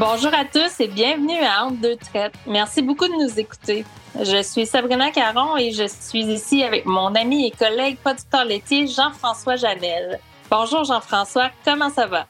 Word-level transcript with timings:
Bonjour 0.00 0.32
à 0.32 0.46
tous 0.46 0.80
et 0.80 0.88
bienvenue 0.88 1.40
à 1.42 1.66
Entre 1.66 1.82
deux 1.82 1.96
traites. 1.96 2.32
Merci 2.46 2.80
beaucoup 2.80 3.06
de 3.06 3.12
nous 3.12 3.38
écouter. 3.38 3.84
Je 4.18 4.42
suis 4.42 4.64
Sabrina 4.64 5.10
Caron 5.10 5.58
et 5.58 5.72
je 5.72 5.86
suis 5.86 6.22
ici 6.22 6.64
avec 6.64 6.86
mon 6.86 7.14
ami 7.14 7.48
et 7.48 7.50
collègue 7.50 7.98
producteur 7.98 8.46
laitier 8.46 8.86
Jean-François 8.86 9.56
Janel. 9.56 10.18
Bonjour 10.50 10.84
Jean-François, 10.84 11.50
comment 11.66 11.90
ça 11.90 12.06
va? 12.06 12.26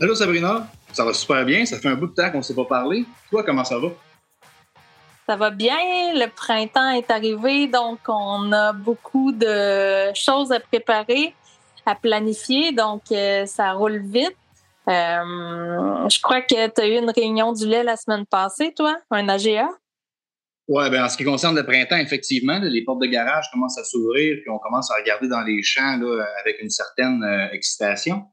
Allô 0.00 0.14
Sabrina, 0.14 0.66
ça 0.94 1.04
va 1.04 1.12
super 1.12 1.44
bien. 1.44 1.66
Ça 1.66 1.78
fait 1.78 1.88
un 1.88 1.94
bout 1.94 2.06
de 2.06 2.14
temps 2.14 2.30
qu'on 2.30 2.38
ne 2.38 2.42
s'est 2.42 2.54
pas 2.54 2.64
parlé. 2.64 3.04
Toi, 3.28 3.42
comment 3.42 3.64
ça 3.64 3.78
va? 3.78 3.88
Ça 5.28 5.36
va 5.36 5.50
bien. 5.50 5.76
Le 6.14 6.26
printemps 6.30 6.88
est 6.88 7.10
arrivé, 7.10 7.66
donc 7.66 7.98
on 8.08 8.50
a 8.50 8.72
beaucoup 8.72 9.32
de 9.32 10.10
choses 10.14 10.52
à 10.52 10.58
préparer, 10.58 11.34
à 11.84 11.94
planifier, 11.94 12.72
donc 12.72 13.02
euh, 13.12 13.44
ça 13.44 13.72
roule 13.72 13.98
vite. 13.98 14.38
Euh, 14.88 16.08
je 16.08 16.20
crois 16.22 16.40
que 16.40 16.68
tu 16.68 16.80
as 16.80 16.88
eu 16.88 16.98
une 16.98 17.10
réunion 17.10 17.52
du 17.52 17.66
lait 17.66 17.82
la 17.82 17.96
semaine 17.96 18.24
passée, 18.26 18.72
toi, 18.74 18.96
un 19.10 19.28
AGA. 19.28 19.68
Oui, 20.68 20.90
ben 20.90 21.04
en 21.04 21.08
ce 21.08 21.16
qui 21.16 21.24
concerne 21.24 21.56
le 21.56 21.64
printemps, 21.64 21.96
effectivement, 21.96 22.58
les 22.62 22.84
portes 22.84 23.00
de 23.00 23.06
garage 23.06 23.46
commencent 23.52 23.78
à 23.78 23.84
s'ouvrir, 23.84 24.36
puis 24.42 24.50
on 24.50 24.58
commence 24.58 24.90
à 24.90 24.96
regarder 24.96 25.28
dans 25.28 25.42
les 25.42 25.62
champs 25.62 25.96
là, 25.96 26.26
avec 26.40 26.60
une 26.60 26.68
certaine 26.68 27.22
euh, 27.22 27.48
excitation. 27.52 28.24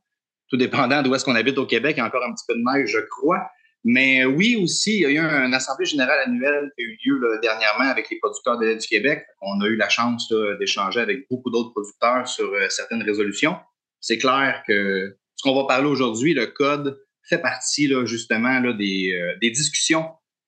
Tout 0.49 0.57
dépendant 0.57 1.01
d'où 1.01 1.15
est-ce 1.15 1.25
qu'on 1.25 1.35
habite 1.35 1.57
au 1.57 1.65
Québec, 1.65 1.95
il 1.95 1.99
y 1.99 2.03
a 2.03 2.05
encore 2.05 2.23
un 2.23 2.33
petit 2.33 2.43
peu 2.47 2.55
de 2.55 2.61
neige, 2.61 2.89
je 2.89 2.99
crois. 2.99 3.49
Mais 3.87 4.25
oui, 4.25 4.59
aussi, 4.61 4.95
il 4.95 5.01
y 5.01 5.05
a 5.05 5.09
eu 5.11 5.19
une 5.19 5.53
assemblée 5.53 5.85
générale 5.85 6.19
annuelle 6.25 6.71
qui 6.75 6.83
a 6.83 6.87
eu 6.87 6.97
lieu 7.05 7.39
dernièrement 7.39 7.85
avec 7.85 8.09
les 8.09 8.17
producteurs 8.17 8.57
de 8.57 8.65
lait 8.65 8.75
du 8.75 8.87
Québec. 8.87 9.23
On 9.41 9.61
a 9.61 9.67
eu 9.67 9.75
la 9.75 9.89
chance 9.89 10.33
d'échanger 10.59 10.99
avec 10.99 11.27
beaucoup 11.29 11.51
d'autres 11.51 11.71
producteurs 11.71 12.27
sur 12.27 12.51
euh, 12.51 12.67
certaines 12.69 13.03
résolutions. 13.03 13.55
C'est 14.01 14.17
clair 14.17 14.63
que 14.67 15.15
ce 15.35 15.43
qu'on 15.43 15.55
va 15.55 15.67
parler 15.67 15.87
aujourd'hui, 15.87 16.33
le 16.33 16.47
code, 16.47 16.99
fait 17.27 17.39
partie 17.39 17.91
justement 18.05 18.61
euh, 18.63 18.73
des 18.73 19.51
discussions 19.51 20.05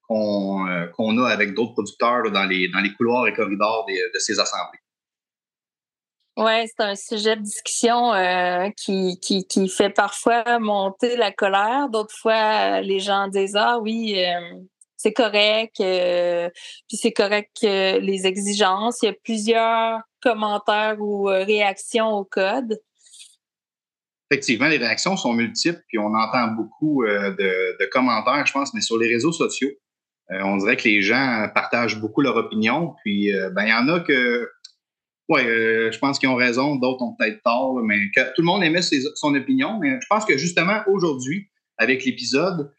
qu'on 0.07 0.67
euh, 0.67 0.87
qu'on 0.87 1.17
a 1.23 1.29
avec 1.29 1.53
d'autres 1.53 1.73
producteurs 1.73 2.31
dans, 2.31 2.45
les, 2.45 2.69
couloirs 2.97 3.27
et 3.27 3.33
corridors 3.33 3.85
de 3.87 4.19
ces 4.19 4.39
assemblées. 4.39 4.79
Oui, 6.37 6.67
c'est 6.67 6.83
un 6.83 6.95
sujet 6.95 7.35
de 7.35 7.41
discussion 7.41 8.13
euh, 8.13 8.69
qui, 8.77 9.19
qui, 9.19 9.47
qui, 9.47 9.67
fait 9.69 9.89
parfois 9.89 10.59
monter 10.59 11.17
la 11.17 11.31
colère. 11.31 11.89
D'autres 11.89 12.15
fois, 12.15 12.81
les 12.81 12.99
gens 12.99 13.27
disent 13.27 13.55
Ah 13.55 13.79
oui, 13.79 14.23
c'est 14.97 15.13
correct, 15.13 15.77
puis 15.77 16.97
c'est 16.97 17.11
correct 17.11 17.57
les 17.63 18.27
exigences. 18.27 19.01
Il 19.01 19.07
y 19.07 19.09
a 19.09 19.15
plusieurs 19.23 20.01
commentaires 20.21 20.97
ou 20.99 21.23
réactions 21.23 22.11
au 22.11 22.23
code 22.23 22.79
effectivement, 24.29 24.67
les 24.67 24.77
réactions 24.77 25.15
sont 25.17 25.33
multiples, 25.33 25.81
puis 25.87 25.97
on 25.97 26.13
entend 26.13 26.47
beaucoup 26.49 27.03
euh, 27.03 27.31
de, 27.31 27.85
commentaires, 27.91 28.45
je 28.45 28.53
pense, 28.53 28.73
mais 28.73 28.81
sur 28.81 28.97
les 28.97 29.07
réseaux 29.07 29.31
sociaux. 29.31 29.69
Euh, 30.31 30.41
on 30.43 30.57
dirait 30.57 30.75
que 30.75 30.83
les 30.83 31.01
gens 31.01 31.47
partagent 31.53 31.99
beaucoup 31.99 32.21
leur 32.21 32.35
opinion, 32.35 32.93
puis 33.03 33.33
euh, 33.33 33.49
ben 33.49 33.63
il 33.63 33.69
y 33.69 33.73
en 33.73 33.87
a 33.87 34.01
que, 34.01 34.49
ouais, 35.29 35.43
je 35.45 35.97
pense 35.99 36.19
qu'ils 36.19 36.29
ont 36.29 36.35
raison, 36.35 36.75
d'autres 36.75 37.03
ont 37.03 37.15
peut-être 37.17 37.41
tort, 37.43 37.79
mais 37.81 37.97
que 38.13 38.21
tout 38.35 38.41
le 38.41 38.45
monde 38.45 38.63
émet 38.63 38.81
son 38.81 39.33
opinion. 39.35 39.79
Mais 39.79 39.97
je 40.01 40.07
pense 40.09 40.25
que 40.25 40.37
justement 40.37 40.81
aujourd'hui, 40.87 41.49
avec 41.77 42.03
l'épisode 42.03 42.73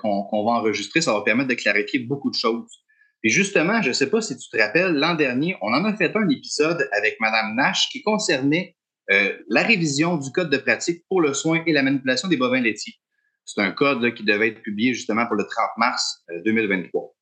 qu'on 0.00 0.44
va 0.44 0.52
enregistrer, 0.52 1.00
ça 1.00 1.12
va 1.12 1.22
permettre 1.22 1.48
de 1.48 1.54
clarifier 1.54 2.00
beaucoup 2.00 2.30
de 2.30 2.36
choses. 2.36 2.70
Et 3.24 3.30
justement, 3.30 3.82
je 3.82 3.88
ne 3.88 3.92
sais 3.92 4.08
pas 4.08 4.20
si 4.20 4.36
tu 4.36 4.48
te 4.48 4.56
rappelles, 4.56 4.94
l'an 4.94 5.14
dernier, 5.14 5.56
on 5.60 5.72
en 5.72 5.84
a 5.84 5.96
fait 5.96 6.14
un 6.14 6.28
épisode 6.28 6.88
avec 6.92 7.16
Mme 7.20 7.56
Nash 7.56 7.88
qui 7.90 8.02
concernait 8.02 8.76
la 9.08 9.62
révision 9.62 10.16
du 10.16 10.30
code 10.30 10.50
de 10.50 10.58
pratique 10.58 11.04
pour 11.08 11.20
le 11.20 11.34
soin 11.34 11.62
et 11.66 11.72
la 11.72 11.82
manipulation 11.82 12.28
des 12.28 12.36
bovins 12.36 12.60
laitiers. 12.60 12.94
C'est 13.44 13.62
un 13.62 13.70
code 13.70 14.14
qui 14.14 14.24
devait 14.24 14.48
être 14.48 14.62
publié 14.62 14.92
justement 14.92 15.26
pour 15.26 15.36
le 15.36 15.44
30 15.44 15.70
mars 15.78 16.22
2023. 16.44 17.14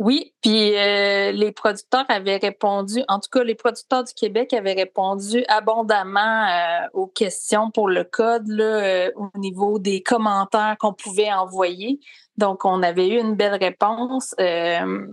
Euh, 0.00 0.04
oui, 0.04 0.34
puis 0.42 0.76
euh, 0.76 1.32
les 1.32 1.52
producteurs 1.52 2.04
avaient 2.08 2.36
répondu, 2.36 3.02
en 3.08 3.20
tout 3.20 3.28
cas 3.30 3.44
les 3.44 3.54
producteurs 3.54 4.04
du 4.04 4.12
Québec 4.12 4.52
avaient 4.52 4.72
répondu 4.72 5.44
abondamment 5.48 6.48
aux 6.92 7.06
questions 7.06 7.70
pour 7.70 7.88
le 7.88 8.04
code 8.04 8.48
là, 8.48 9.08
au 9.16 9.38
niveau 9.38 9.78
des 9.78 10.02
commentaires 10.02 10.76
qu'on 10.78 10.92
pouvait 10.92 11.32
envoyer. 11.32 12.00
Donc, 12.36 12.64
on 12.64 12.82
avait 12.82 13.08
eu 13.08 13.20
une 13.20 13.36
belle 13.36 13.54
réponse. 13.54 14.34
Euh, 14.40 15.06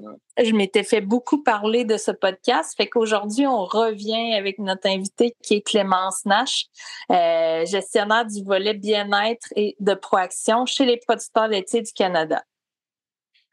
je 0.44 0.52
m'étais 0.53 0.84
fait 0.84 1.02
beaucoup 1.02 1.44
parler 1.44 1.86
de 1.86 1.97
ce 1.97 2.12
podcast. 2.12 2.74
Fait 2.75 2.88
qu'aujourd'hui, 2.88 3.46
on 3.46 3.64
revient 3.64 4.34
avec 4.34 4.58
notre 4.58 4.88
invité 4.88 5.36
qui 5.44 5.56
est 5.56 5.62
Clémence 5.62 6.25
Nash, 6.25 6.66
euh, 7.12 7.66
gestionnaire 7.66 8.25
du 8.25 8.44
volet 8.44 8.74
bien-être 8.74 9.47
et 9.56 9.75
de 9.80 9.94
proaction 9.94 10.66
chez 10.66 10.86
les 10.86 10.97
producteurs 10.97 11.47
laitiers 11.47 11.84
du 11.84 11.94
Canada. 11.94 12.41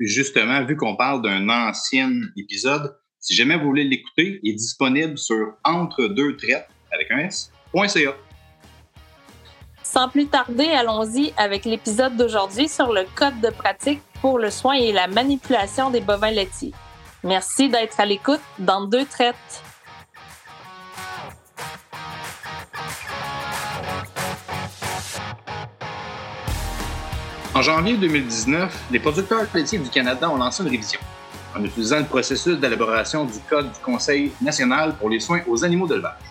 Justement, 0.01 0.65
vu 0.65 0.77
qu'on 0.77 0.95
parle 0.95 1.23
d'un 1.23 1.49
ancien 1.49 2.13
épisode, 2.37 2.97
si 3.19 3.35
jamais 3.35 3.57
vous 3.57 3.65
voulez 3.65 3.85
l'écouter, 3.85 4.39
il 4.43 4.53
est 4.53 4.57
disponible 4.57 5.19
sur 5.19 5.55
entre 5.65 6.07
deux 6.07 6.37
traites 6.37 6.69
avec 6.93 7.11
un 7.11 7.19
S.ca. 7.19 8.15
Sans 9.83 10.09
plus 10.09 10.27
tarder, 10.27 10.69
allons-y 10.69 11.33
avec 11.37 11.65
l'épisode 11.65 12.17
d'aujourd'hui 12.17 12.69
sur 12.69 12.93
le 12.93 13.07
code 13.17 13.41
de 13.41 13.51
pratique 13.51 14.01
pour 14.21 14.39
le 14.39 14.51
soin 14.51 14.75
et 14.75 14.93
la 14.93 15.09
manipulation 15.09 15.91
des 15.91 16.01
bovins 16.01 16.31
laitiers. 16.31 16.75
Merci 17.25 17.69
d'être 17.69 17.99
à 17.99 18.07
l'écoute 18.07 18.41
dans 18.59 18.87
deux 18.87 19.05
traites. 19.05 19.63
En 27.59 27.63
janvier 27.63 27.97
2019, 27.97 28.85
les 28.93 29.01
producteurs 29.01 29.49
laitiers 29.53 29.81
du 29.81 29.91
Canada 29.91 30.31
ont 30.31 30.37
lancé 30.37 30.63
une 30.63 30.69
révision 30.69 31.01
en 31.57 31.65
utilisant 31.65 31.99
le 31.99 32.05
processus 32.05 32.57
d'élaboration 32.57 33.25
du 33.25 33.41
Code 33.51 33.73
du 33.73 33.79
Conseil 33.81 34.31
national 34.41 34.95
pour 34.95 35.11
les 35.11 35.19
soins 35.19 35.41
aux 35.49 35.65
animaux 35.65 35.89
d'élevage. 35.89 36.23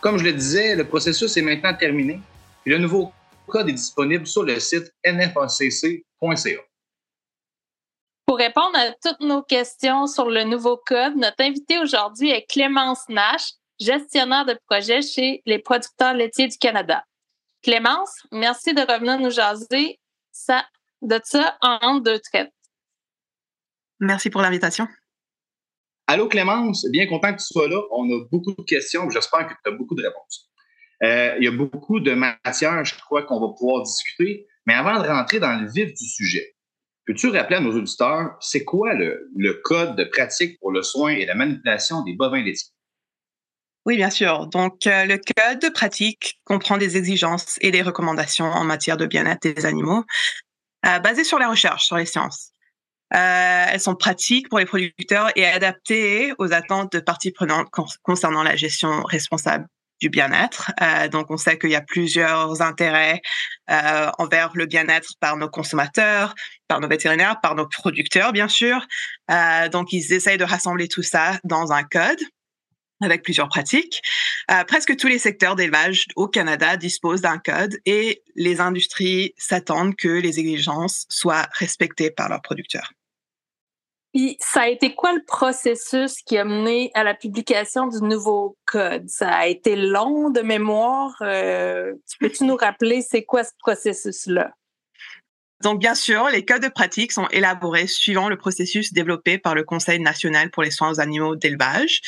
Comme 0.00 0.16
je 0.16 0.24
le 0.24 0.32
disais, 0.32 0.74
le 0.74 0.88
processus 0.88 1.36
est 1.36 1.42
maintenant 1.42 1.74
terminé 1.74 2.22
le 2.64 2.78
nouveau 2.78 3.12
code 3.46 3.68
est 3.68 3.74
disponible 3.74 4.26
sur 4.26 4.42
le 4.42 4.58
site 4.58 4.90
nfacc.ca. 5.04 6.60
Pour 8.24 8.38
répondre 8.38 8.78
à 8.78 8.92
toutes 9.02 9.20
nos 9.20 9.42
questions 9.42 10.06
sur 10.06 10.30
le 10.30 10.44
nouveau 10.44 10.78
code, 10.78 11.14
notre 11.16 11.42
invité 11.42 11.78
aujourd'hui 11.78 12.30
est 12.30 12.46
Clémence 12.50 13.06
Nash, 13.10 13.50
gestionnaire 13.78 14.46
de 14.46 14.58
projet 14.66 15.02
chez 15.02 15.42
les 15.44 15.58
producteurs 15.58 16.14
laitiers 16.14 16.48
du 16.48 16.56
Canada. 16.56 17.04
Clémence, 17.62 18.22
merci 18.32 18.72
de 18.72 18.80
revenir 18.80 19.20
nous 19.20 19.30
jaser 19.30 19.98
ça, 20.32 20.66
de 21.02 21.20
ça 21.24 21.56
en 21.60 21.98
deux 22.00 22.18
traites. 22.18 22.52
Merci 24.00 24.30
pour 24.30 24.42
l'invitation. 24.42 24.86
Allô 26.06 26.28
Clémence, 26.28 26.86
bien 26.90 27.06
content 27.06 27.32
que 27.34 27.38
tu 27.38 27.46
sois 27.52 27.68
là. 27.68 27.80
On 27.90 28.04
a 28.10 28.24
beaucoup 28.30 28.52
de 28.52 28.62
questions. 28.62 29.10
J'espère 29.10 29.46
que 29.46 29.52
tu 29.52 29.70
as 29.70 29.72
beaucoup 29.72 29.94
de 29.94 30.02
réponses. 30.02 30.48
Euh, 31.02 31.36
il 31.38 31.44
y 31.44 31.48
a 31.48 31.50
beaucoup 31.50 32.00
de 32.00 32.14
matières, 32.14 32.84
je 32.84 32.94
crois, 32.98 33.22
qu'on 33.24 33.40
va 33.40 33.54
pouvoir 33.54 33.82
discuter. 33.82 34.46
Mais 34.66 34.74
avant 34.74 35.02
de 35.02 35.06
rentrer 35.06 35.38
dans 35.38 35.60
le 35.60 35.70
vif 35.70 35.92
du 35.94 36.06
sujet, 36.06 36.56
peux-tu 37.06 37.28
rappeler 37.28 37.56
à 37.56 37.60
nos 37.60 37.76
auditeurs, 37.76 38.36
c'est 38.40 38.64
quoi 38.64 38.94
le, 38.94 39.30
le, 39.36 39.60
code 39.64 39.96
de 39.96 40.04
pratique 40.04 40.58
pour 40.60 40.72
le 40.72 40.82
soin 40.82 41.10
et 41.10 41.26
la 41.26 41.34
manipulation 41.34 42.02
des 42.02 42.14
bovins 42.14 42.42
laitiers? 42.42 42.72
Oui, 43.88 43.96
bien 43.96 44.10
sûr. 44.10 44.48
Donc, 44.48 44.86
euh, 44.86 45.06
le 45.06 45.16
code 45.16 45.60
de 45.60 45.70
pratique 45.70 46.38
comprend 46.44 46.76
des 46.76 46.98
exigences 46.98 47.56
et 47.62 47.70
des 47.70 47.80
recommandations 47.80 48.44
en 48.44 48.62
matière 48.62 48.98
de 48.98 49.06
bien-être 49.06 49.40
des 49.40 49.64
animaux, 49.64 50.04
euh, 50.84 50.98
basées 50.98 51.24
sur 51.24 51.38
la 51.38 51.48
recherche, 51.48 51.86
sur 51.86 51.96
les 51.96 52.04
sciences. 52.04 52.50
Euh, 53.14 53.64
elles 53.70 53.80
sont 53.80 53.94
pratiques 53.94 54.50
pour 54.50 54.58
les 54.58 54.66
producteurs 54.66 55.30
et 55.36 55.46
adaptées 55.46 56.34
aux 56.36 56.52
attentes 56.52 56.92
de 56.92 57.00
parties 57.00 57.30
prenantes 57.30 57.68
concernant 58.02 58.42
la 58.42 58.56
gestion 58.56 59.04
responsable 59.04 59.64
du 60.02 60.10
bien-être. 60.10 60.70
Euh, 60.82 61.08
donc, 61.08 61.30
on 61.30 61.38
sait 61.38 61.58
qu'il 61.58 61.70
y 61.70 61.74
a 61.74 61.80
plusieurs 61.80 62.60
intérêts 62.60 63.22
envers 64.18 64.50
le 64.52 64.66
bien-être 64.66 65.14
par 65.18 65.38
nos 65.38 65.48
consommateurs, 65.48 66.34
par 66.68 66.80
nos 66.80 66.88
vétérinaires, 66.88 67.40
par 67.40 67.54
nos 67.54 67.66
producteurs, 67.66 68.32
bien 68.32 68.48
sûr. 68.48 68.86
Donc, 69.72 69.94
ils 69.94 70.12
essayent 70.12 70.36
de 70.36 70.44
rassembler 70.44 70.88
tout 70.88 71.02
ça 71.02 71.38
dans 71.44 71.72
un 71.72 71.84
code 71.84 72.20
avec 73.00 73.22
plusieurs 73.22 73.48
pratiques. 73.48 74.02
Euh, 74.50 74.64
presque 74.64 74.96
tous 74.96 75.08
les 75.08 75.18
secteurs 75.18 75.56
d'élevage 75.56 76.06
au 76.16 76.28
Canada 76.28 76.76
disposent 76.76 77.20
d'un 77.20 77.38
code 77.38 77.76
et 77.86 78.22
les 78.34 78.60
industries 78.60 79.34
s'attendent 79.36 79.96
que 79.96 80.08
les 80.08 80.38
exigences 80.38 81.06
soient 81.08 81.46
respectées 81.52 82.10
par 82.10 82.28
leurs 82.28 82.42
producteurs. 82.42 82.92
Puis, 84.14 84.38
ça 84.40 84.62
a 84.62 84.68
été 84.68 84.94
quoi 84.94 85.12
le 85.12 85.22
processus 85.26 86.22
qui 86.22 86.38
a 86.38 86.44
mené 86.44 86.90
à 86.94 87.04
la 87.04 87.14
publication 87.14 87.88
du 87.88 88.00
nouveau 88.02 88.56
code? 88.64 89.08
Ça 89.08 89.30
a 89.30 89.46
été 89.46 89.76
long 89.76 90.30
de 90.30 90.40
mémoire. 90.40 91.14
Euh, 91.20 91.92
peux-tu 92.18 92.44
nous 92.44 92.56
rappeler 92.56 93.02
c'est 93.02 93.24
quoi 93.24 93.44
ce 93.44 93.52
processus-là? 93.58 94.50
Donc, 95.62 95.80
bien 95.80 95.94
sûr, 95.94 96.28
les 96.28 96.44
codes 96.44 96.62
de 96.62 96.68
pratique 96.68 97.12
sont 97.12 97.26
élaborés 97.28 97.88
suivant 97.88 98.28
le 98.28 98.36
processus 98.36 98.92
développé 98.92 99.38
par 99.38 99.54
le 99.54 99.64
Conseil 99.64 99.98
national 99.98 100.50
pour 100.50 100.62
les 100.62 100.70
soins 100.70 100.90
aux 100.90 101.00
animaux 101.00 101.36
d'élevage. 101.36 102.00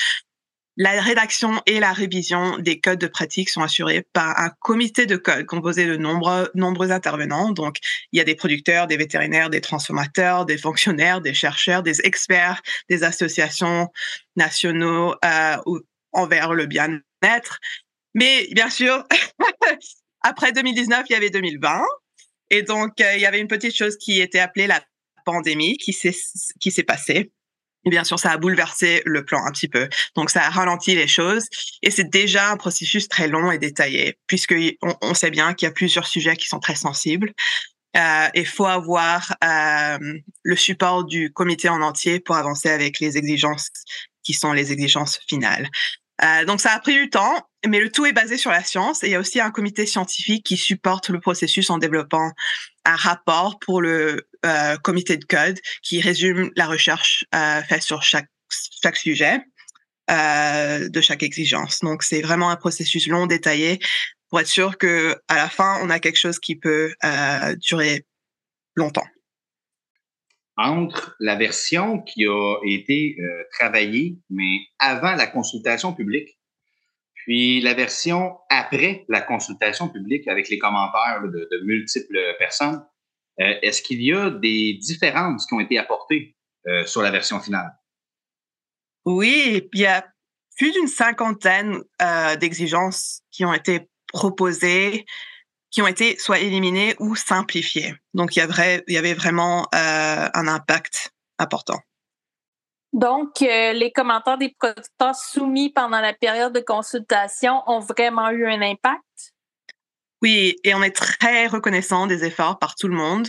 La 0.81 0.99
rédaction 1.03 1.61
et 1.67 1.79
la 1.79 1.93
révision 1.93 2.57
des 2.57 2.81
codes 2.81 2.99
de 2.99 3.07
pratique 3.07 3.51
sont 3.51 3.61
assurés 3.61 4.07
par 4.15 4.41
un 4.41 4.49
comité 4.49 5.05
de 5.05 5.17
code 5.17 5.45
composé 5.45 5.85
de 5.85 5.99
nombreux, 5.99 6.91
intervenants. 6.91 7.51
Donc, 7.51 7.77
il 8.13 8.17
y 8.17 8.21
a 8.21 8.25
des 8.25 8.35
producteurs, 8.35 8.87
des 8.87 8.97
vétérinaires, 8.97 9.51
des 9.51 9.61
transformateurs, 9.61 10.47
des 10.47 10.57
fonctionnaires, 10.57 11.21
des 11.21 11.35
chercheurs, 11.35 11.83
des 11.83 12.01
experts, 12.07 12.63
des 12.89 13.05
associations 13.05 13.89
nationaux 14.37 15.15
euh, 15.23 15.57
envers 16.13 16.55
le 16.55 16.65
bien-être. 16.65 17.59
Mais 18.15 18.49
bien 18.53 18.71
sûr, 18.71 19.05
après 20.23 20.53
2019, 20.53 21.05
il 21.11 21.13
y 21.13 21.17
avait 21.17 21.29
2020. 21.29 21.83
Et 22.49 22.63
donc, 22.63 22.99
euh, 23.03 23.17
il 23.17 23.21
y 23.21 23.27
avait 23.27 23.41
une 23.41 23.49
petite 23.49 23.77
chose 23.77 23.99
qui 23.99 24.23
était 24.23 24.39
appelée 24.39 24.67
la 24.67 24.83
pandémie 25.27 25.77
qui 25.77 25.93
s'est 25.93 26.83
passée. 26.85 27.33
Et 27.85 27.91
bien 27.91 28.05
sûr, 28.05 28.19
ça 28.19 28.31
a 28.31 28.37
bouleversé 28.37 29.03
le 29.07 29.25
plan 29.25 29.45
un 29.47 29.53
petit 29.53 29.69
peu. 29.69 29.89
Donc, 30.17 30.31
ça 30.31 30.45
a 30.45 30.51
ralenti 30.51 30.95
les 30.95 31.07
choses. 31.07 31.47
Et 31.83 31.91
c'est 31.91 32.11
déjà 32.11 32.51
un 32.51 32.57
processus 32.57 33.09
très 33.09 33.29
long 33.29 33.51
et 33.51 33.59
détaillé, 33.59 34.19
puisque 34.27 34.55
on, 34.83 35.15
sait 35.15 35.31
bien 35.31 35.55
qu'il 35.55 35.67
y 35.67 35.71
a 35.71 35.73
plusieurs 35.73 36.07
sujets 36.07 36.37
qui 36.37 36.47
sont 36.47 36.61
très 36.61 36.75
sensibles. 36.75 37.33
Euh, 37.97 38.29
il 38.35 38.47
faut 38.47 38.67
avoir 38.67 39.35
euh, 39.43 39.99
le 40.43 40.57
support 40.57 41.05
du 41.05 41.33
comité 41.33 41.69
en 41.69 41.83
entier 41.83 42.21
pour 42.21 42.37
avancer 42.37 42.71
avec 42.71 43.01
les 43.01 43.17
exigences 43.17 43.71
qui 44.23 44.33
sont 44.33 44.53
les 44.53 44.73
exigences 44.73 45.19
finales. 45.29 45.69
Euh, 46.23 46.45
donc 46.45 46.61
ça 46.61 46.73
a 46.73 46.79
pris 46.81 46.95
du 46.95 47.09
temps, 47.09 47.49
mais 47.67 47.81
le 47.81 47.91
tout 47.91 48.05
est 48.05 48.13
basé 48.13 48.37
sur 48.37 48.51
la 48.51 48.63
science 48.63 49.03
et 49.03 49.09
il 49.09 49.13
y 49.13 49.15
a 49.15 49.21
aussi 49.21 49.41
un 49.41 49.51
comité 49.51 49.87
scientifique 49.87 50.45
qui 50.45 50.57
supporte 50.57 51.09
le 51.09 51.19
processus 51.19 51.71
en 51.71 51.79
développant 51.79 52.31
un 52.85 52.97
rapport 52.97 53.59
pour 53.59 53.81
le 53.81 54.27
euh, 54.47 54.77
comité 54.79 55.17
de 55.17 55.25
code 55.25 55.59
qui 55.83 56.01
résume 56.01 56.51
la 56.57 56.67
recherche 56.67 57.25
euh, 57.35 57.63
faite 57.63 57.83
sur 57.83 58.03
chaque, 58.03 58.29
sujet 58.95 59.41
euh, 60.11 60.89
de 60.89 61.01
chaque 61.01 61.23
exigence. 61.23 61.81
Donc 61.81 62.03
c'est 62.03 62.23
vraiment 62.23 62.51
un 62.51 62.57
processus 62.57 63.07
long, 63.07 63.27
détaillé 63.27 63.79
pour 64.29 64.41
être 64.41 64.47
sûr 64.47 64.79
que 64.79 65.17
à 65.29 65.37
la 65.37 65.49
fin 65.49 65.79
on 65.83 65.91
a 65.91 65.99
quelque 65.99 66.19
chose 66.19 66.39
qui 66.39 66.57
peut 66.57 66.93
durer 67.59 68.07
longtemps 68.75 69.07
entre 70.57 71.17
la 71.21 71.37
version 71.37 72.03
qui 72.03 72.27
a 72.27 72.57
été 72.67 73.17
travaillée, 73.51 74.19
mais 74.29 74.59
avant 74.79 75.15
la 75.15 75.27
consultation 75.27 75.95
publique, 75.95 76.39
puis 77.25 77.61
la 77.61 77.75
version 77.75 78.39
après 78.49 79.05
la 79.09 79.21
consultation 79.21 79.89
publique 79.89 80.29
avec 80.29 80.49
les 80.49 80.59
commentaires 80.59 81.23
de, 81.23 81.65
multiples 81.65 82.19
personnes. 82.39 82.85
Euh, 83.41 83.55
est-ce 83.63 83.83
qu'il 83.83 84.03
y 84.03 84.13
a 84.13 84.31
des 84.31 84.75
différences 84.75 85.47
qui 85.47 85.55
ont 85.55 85.61
été 85.61 85.79
apportées 85.79 86.37
euh, 86.67 86.85
sur 86.85 87.03
la 87.03 87.11
version 87.11 87.41
finale? 87.41 87.73
Oui, 89.05 89.69
il 89.73 89.81
y 89.81 89.87
a 89.87 90.07
plus 90.57 90.73
d'une 90.73 90.89
cinquantaine 90.89 91.79
d'exigences 92.39 93.23
qui 93.31 93.47
ont 93.47 93.55
été 93.55 93.89
proposées 94.13 95.07
qui 95.71 95.83
ont 95.83 95.87
été 95.87 96.17
soit 96.19 96.41
éliminés 96.41 96.95
ou 96.99 97.15
simplifiés. 97.15 97.95
Donc, 98.15 98.37
il 98.37 98.41
y, 98.41 98.97
avait, 98.97 99.15
vraiment 99.15 99.69
euh, 99.75 100.29
un 100.35 100.49
impact 100.49 101.13
important. 101.39 101.79
Donc, 102.93 103.43
euh, 103.43 103.73
les 103.73 103.93
commentaires 103.93 104.39
des 104.39 104.55
producteurs 104.59 105.15
soumis 105.15 105.71
pendant 105.71 106.01
la 106.01 106.13
période 106.13 106.53
de 106.53 106.61
consultation 106.61 107.63
ont 107.67 107.81
vraiment 107.81 108.31
eu 108.31 108.47
un 108.47 108.61
impact? 108.63 109.05
Oui, 110.23 110.57
et 110.65 110.75
on 110.75 110.83
est 110.83 110.95
très 110.95 111.47
reconnaissant 111.47 112.07
des 112.07 112.25
efforts 112.25 112.59
par 112.59 112.75
tout 112.75 112.89
le 112.89 112.97
monde 112.97 113.29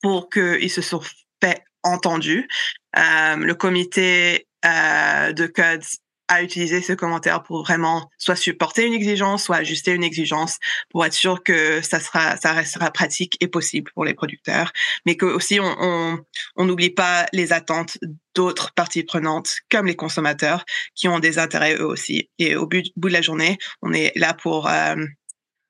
pour 0.00 0.30
qu'ils 0.30 0.70
se 0.70 0.80
soient 0.80 1.02
fait 1.42 1.64
entendus. 1.82 2.48
Euh, 2.96 3.36
le 3.36 3.54
comité 3.54 4.46
de 4.62 5.46
code 5.46 5.82
à 6.28 6.42
utiliser 6.42 6.80
ce 6.80 6.92
commentaire 6.92 7.42
pour 7.42 7.62
vraiment 7.62 8.10
soit 8.18 8.36
supporter 8.36 8.86
une 8.86 8.94
exigence, 8.94 9.44
soit 9.44 9.56
ajuster 9.56 9.92
une 9.92 10.04
exigence 10.04 10.58
pour 10.90 11.04
être 11.04 11.12
sûr 11.12 11.42
que 11.42 11.82
ça 11.82 12.00
sera, 12.00 12.36
ça 12.36 12.52
restera 12.52 12.90
pratique 12.90 13.36
et 13.40 13.48
possible 13.48 13.90
pour 13.94 14.04
les 14.04 14.14
producteurs, 14.14 14.72
mais 15.06 15.16
que 15.16 15.26
aussi 15.26 15.58
on 15.60 16.24
n'oublie 16.58 16.90
pas 16.90 17.26
les 17.32 17.52
attentes 17.52 17.98
d'autres 18.34 18.72
parties 18.74 19.04
prenantes 19.04 19.56
comme 19.70 19.86
les 19.86 19.96
consommateurs 19.96 20.64
qui 20.94 21.08
ont 21.08 21.18
des 21.18 21.38
intérêts 21.38 21.76
eux 21.76 21.86
aussi. 21.86 22.30
Et 22.38 22.56
au 22.56 22.66
bout, 22.66 22.82
de 22.96 23.08
la 23.08 23.22
journée, 23.22 23.58
on 23.82 23.92
est 23.92 24.12
là 24.16 24.34
pour 24.34 24.68
euh, 24.68 24.96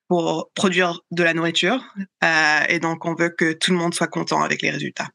pour 0.08 0.50
produire 0.54 1.00
de 1.10 1.22
la 1.22 1.34
nourriture 1.34 1.82
euh, 2.22 2.60
et 2.68 2.78
donc 2.78 3.04
on 3.04 3.14
veut 3.14 3.30
que 3.30 3.52
tout 3.52 3.72
le 3.72 3.78
monde 3.78 3.94
soit 3.94 4.06
content 4.06 4.42
avec 4.42 4.62
les 4.62 4.70
résultats. 4.70 5.08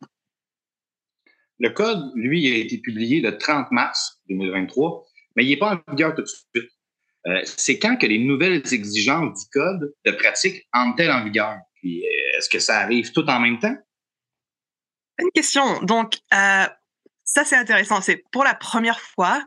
Le 1.60 1.70
code, 1.70 2.12
lui, 2.16 2.50
a 2.52 2.56
été 2.56 2.78
publié 2.78 3.20
le 3.20 3.38
30 3.38 3.72
mars 3.72 4.22
2023 4.30 5.09
mais 5.36 5.46
il 5.46 5.50
n'est 5.50 5.58
pas 5.58 5.76
en 5.76 5.92
vigueur 5.92 6.16
tout 6.16 6.22
de 6.22 6.28
suite. 6.28 6.72
Euh, 7.28 7.42
c'est 7.44 7.80
quand 7.80 7.98
que 7.98 8.06
les 8.06 8.20
nouvelles 8.20 8.62
exigences 8.72 9.46
du 9.46 9.50
code 9.52 9.94
de 10.06 10.12
pratique 10.12 10.68
entrent 10.74 11.10
en 11.10 11.24
vigueur? 11.24 11.58
Puis, 11.76 12.06
euh, 12.06 12.38
est-ce 12.38 12.50
que 12.50 12.60
ça 12.60 12.80
arrive 12.80 13.12
tout 13.12 13.26
en 13.28 13.40
même 13.40 13.60
temps? 13.60 13.76
Une 15.20 15.32
question. 15.32 15.82
Donc, 15.82 16.16
euh, 16.34 16.66
ça, 17.26 17.44
c'est 17.44 17.58
intéressant. 17.58 18.02
C'est 18.02 18.24
pour 18.32 18.44
la 18.44 18.56
première 18.56 19.00
fois, 19.00 19.44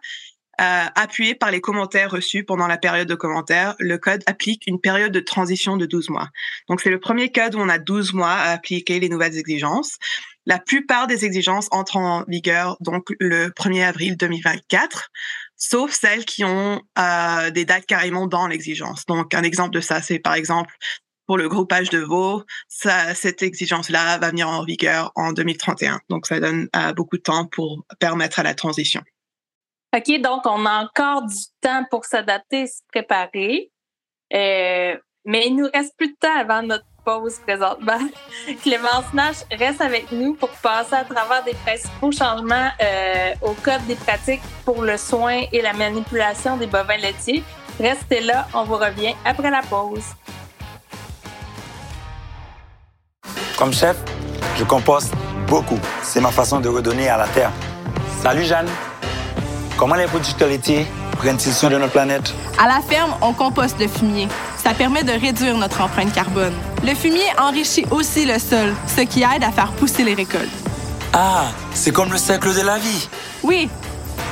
appuyé 0.58 1.34
par 1.34 1.50
les 1.50 1.61
commentaires 1.61 2.12
reçus 2.12 2.44
pendant 2.44 2.69
la 2.69 2.79
période 2.79 3.08
de 3.08 3.17
commentaires, 3.17 3.75
le 3.81 3.99
code 3.99 4.23
applique 4.26 4.62
une 4.69 4.81
période 4.81 5.11
de 5.11 5.19
transition 5.19 5.76
de 5.76 5.87
12 5.87 6.11
mois. 6.11 6.29
Donc, 6.69 6.81
c'est 6.81 6.90
le 6.90 7.00
premier 7.00 7.32
code 7.32 7.56
où 7.56 7.58
on 7.58 7.69
a 7.69 7.79
12 7.79 8.12
mois 8.12 8.31
à 8.31 8.52
appliquer 8.52 9.00
les 9.00 9.08
nouvelles 9.08 9.37
exigences. 9.37 9.99
La 10.46 10.61
plupart 10.61 11.08
des 11.08 11.25
exigences 11.25 11.67
entrent 11.73 11.96
en 11.96 12.25
vigueur 12.29 12.76
donc 12.79 13.12
le 13.19 13.49
1er 13.49 13.84
avril 13.84 14.17
2024 14.17 15.11
sauf 15.62 15.92
celles 15.92 16.24
qui 16.24 16.44
ont 16.44 16.82
euh, 16.98 17.50
des 17.50 17.64
dates 17.64 17.86
carrément 17.86 18.26
dans 18.26 18.48
l'exigence. 18.48 19.06
Donc, 19.06 19.32
un 19.32 19.44
exemple 19.44 19.70
de 19.70 19.80
ça, 19.80 20.02
c'est 20.02 20.18
par 20.18 20.34
exemple 20.34 20.74
pour 21.26 21.38
le 21.38 21.48
groupage 21.48 21.88
de 21.88 22.00
veaux, 22.00 22.42
cette 22.68 23.42
exigence-là 23.42 24.18
va 24.18 24.30
venir 24.30 24.48
en 24.48 24.64
vigueur 24.64 25.12
en 25.14 25.32
2031. 25.32 26.00
Donc, 26.10 26.26
ça 26.26 26.40
donne 26.40 26.68
euh, 26.74 26.92
beaucoup 26.92 27.16
de 27.16 27.22
temps 27.22 27.46
pour 27.46 27.84
permettre 28.00 28.40
à 28.40 28.42
la 28.42 28.54
transition. 28.54 29.02
OK, 29.96 30.20
donc 30.20 30.40
on 30.46 30.66
a 30.66 30.84
encore 30.84 31.26
du 31.26 31.36
temps 31.60 31.86
pour 31.90 32.06
s'adapter, 32.06 32.66
se 32.66 32.80
préparer. 32.88 33.70
Euh, 34.34 34.96
mais 35.24 35.46
il 35.46 35.56
nous 35.56 35.69
reste 35.72 35.96
plus 35.96 36.08
de 36.08 36.16
temps 36.19 36.36
avant 36.38 36.62
notre 36.62 36.84
pause 37.04 37.38
présentement. 37.46 37.98
Clémence 38.62 39.12
Nash 39.12 39.36
reste 39.50 39.80
avec 39.80 40.10
nous 40.12 40.34
pour 40.34 40.48
passer 40.50 40.94
à 40.94 41.04
travers 41.04 41.44
des 41.44 41.54
principaux 41.54 42.12
changements 42.12 42.69
euh, 42.80 43.34
au 43.42 43.52
code 43.54 43.84
des 43.86 43.94
pratiques 43.94 44.42
pour 44.64 44.82
le 44.82 44.96
soin 44.96 45.42
et 45.52 45.62
la 45.62 45.72
manipulation 45.72 46.56
des 46.56 46.66
bovins 46.66 46.96
laitiers. 46.96 47.42
Restez 47.81 48.20
là, 48.20 48.46
on 48.55 48.64
vous 48.64 48.76
revient 48.76 49.14
après 49.24 49.50
la 49.50 49.62
pause. 49.62 50.05
Comme 53.56 53.72
chef, 53.72 53.96
je 54.56 54.64
composte 54.64 55.14
beaucoup. 55.46 55.79
C'est 56.02 56.20
ma 56.20 56.31
façon 56.31 56.60
de 56.60 56.69
redonner 56.69 57.08
à 57.08 57.17
la 57.17 57.29
terre. 57.29 57.52
Salut 58.22 58.44
Jeanne. 58.44 58.69
Comment 59.76 59.94
les 59.94 60.06
producteurs 60.06 60.48
laitiers 60.48 60.86
prennent-ils 61.22 61.55
soin 61.55 61.70
de 61.70 61.79
notre 61.79 61.93
planète? 61.93 62.34
À 62.58 62.67
la 62.67 62.81
ferme, 62.81 63.14
on 63.22 63.32
composte 63.32 63.79
le 63.79 63.86
fumier. 63.86 64.26
Ça 64.56 64.74
permet 64.74 65.05
de 65.05 65.12
réduire 65.12 65.56
notre 65.56 65.81
empreinte 65.81 66.12
carbone. 66.12 66.52
Le 66.84 66.94
fumier 66.94 67.29
enrichit 67.38 67.86
aussi 67.93 68.26
le 68.26 68.38
sol, 68.41 68.74
ce 68.88 69.02
qui 69.02 69.20
aide 69.20 69.44
à 69.44 69.52
faire 69.52 69.70
pousser 69.72 70.02
les 70.02 70.14
récoltes. 70.14 70.48
Ah, 71.12 71.44
c'est 71.74 71.93
comme 71.93 72.10
le 72.10 72.19
cercle 72.19 72.52
de 72.55 72.62
la 72.62 72.79
vie. 72.79 73.08
Oui, 73.44 73.69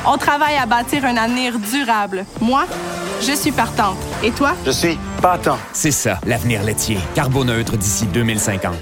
on 0.05 0.17
travaille 0.17 0.57
à 0.57 0.67
bâtir 0.67 1.05
un 1.05 1.17
avenir 1.17 1.59
durable. 1.61 2.25
Moi, 2.41 2.65
je 3.21 3.33
suis 3.33 3.53
partante. 3.53 3.99
Et 4.25 4.33
toi? 4.33 4.55
Je 4.67 4.73
suis 4.73 4.99
partant. 5.23 5.59
C'est 5.73 5.93
ça, 5.93 6.19
l'avenir 6.27 6.65
laitier. 6.65 6.99
Carboneutre 7.15 7.77
d'ici 7.77 8.07
2050. 8.07 8.75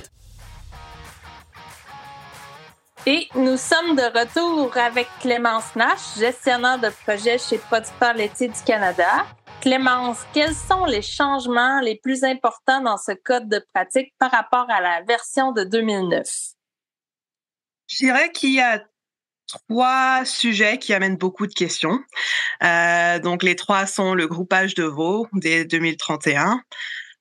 Et 3.10 3.26
nous 3.34 3.56
sommes 3.56 3.96
de 3.96 4.02
retour 4.02 4.76
avec 4.76 5.08
Clémence 5.22 5.74
Nash, 5.74 6.18
gestionnaire 6.18 6.78
de 6.78 6.90
projet 7.06 7.38
chez 7.38 7.56
Producteurs 7.56 8.12
laitiers 8.12 8.48
du 8.48 8.62
Canada. 8.66 9.26
Clémence, 9.62 10.18
quels 10.34 10.54
sont 10.54 10.84
les 10.84 11.00
changements 11.00 11.80
les 11.80 11.96
plus 11.96 12.22
importants 12.22 12.82
dans 12.82 12.98
ce 12.98 13.12
code 13.12 13.48
de 13.48 13.64
pratique 13.72 14.12
par 14.18 14.30
rapport 14.30 14.66
à 14.68 14.82
la 14.82 15.00
version 15.08 15.52
de 15.52 15.64
2009? 15.64 16.28
Je 17.86 17.96
dirais 17.96 18.30
qu'il 18.30 18.52
y 18.52 18.60
a 18.60 18.84
trois 19.70 20.26
sujets 20.26 20.76
qui 20.76 20.92
amènent 20.92 21.16
beaucoup 21.16 21.46
de 21.46 21.54
questions. 21.54 21.98
Euh, 22.62 23.18
donc, 23.20 23.42
les 23.42 23.56
trois 23.56 23.86
sont 23.86 24.12
le 24.12 24.26
groupage 24.26 24.74
de 24.74 24.84
veaux 24.84 25.28
dès 25.32 25.64
2031, 25.64 26.60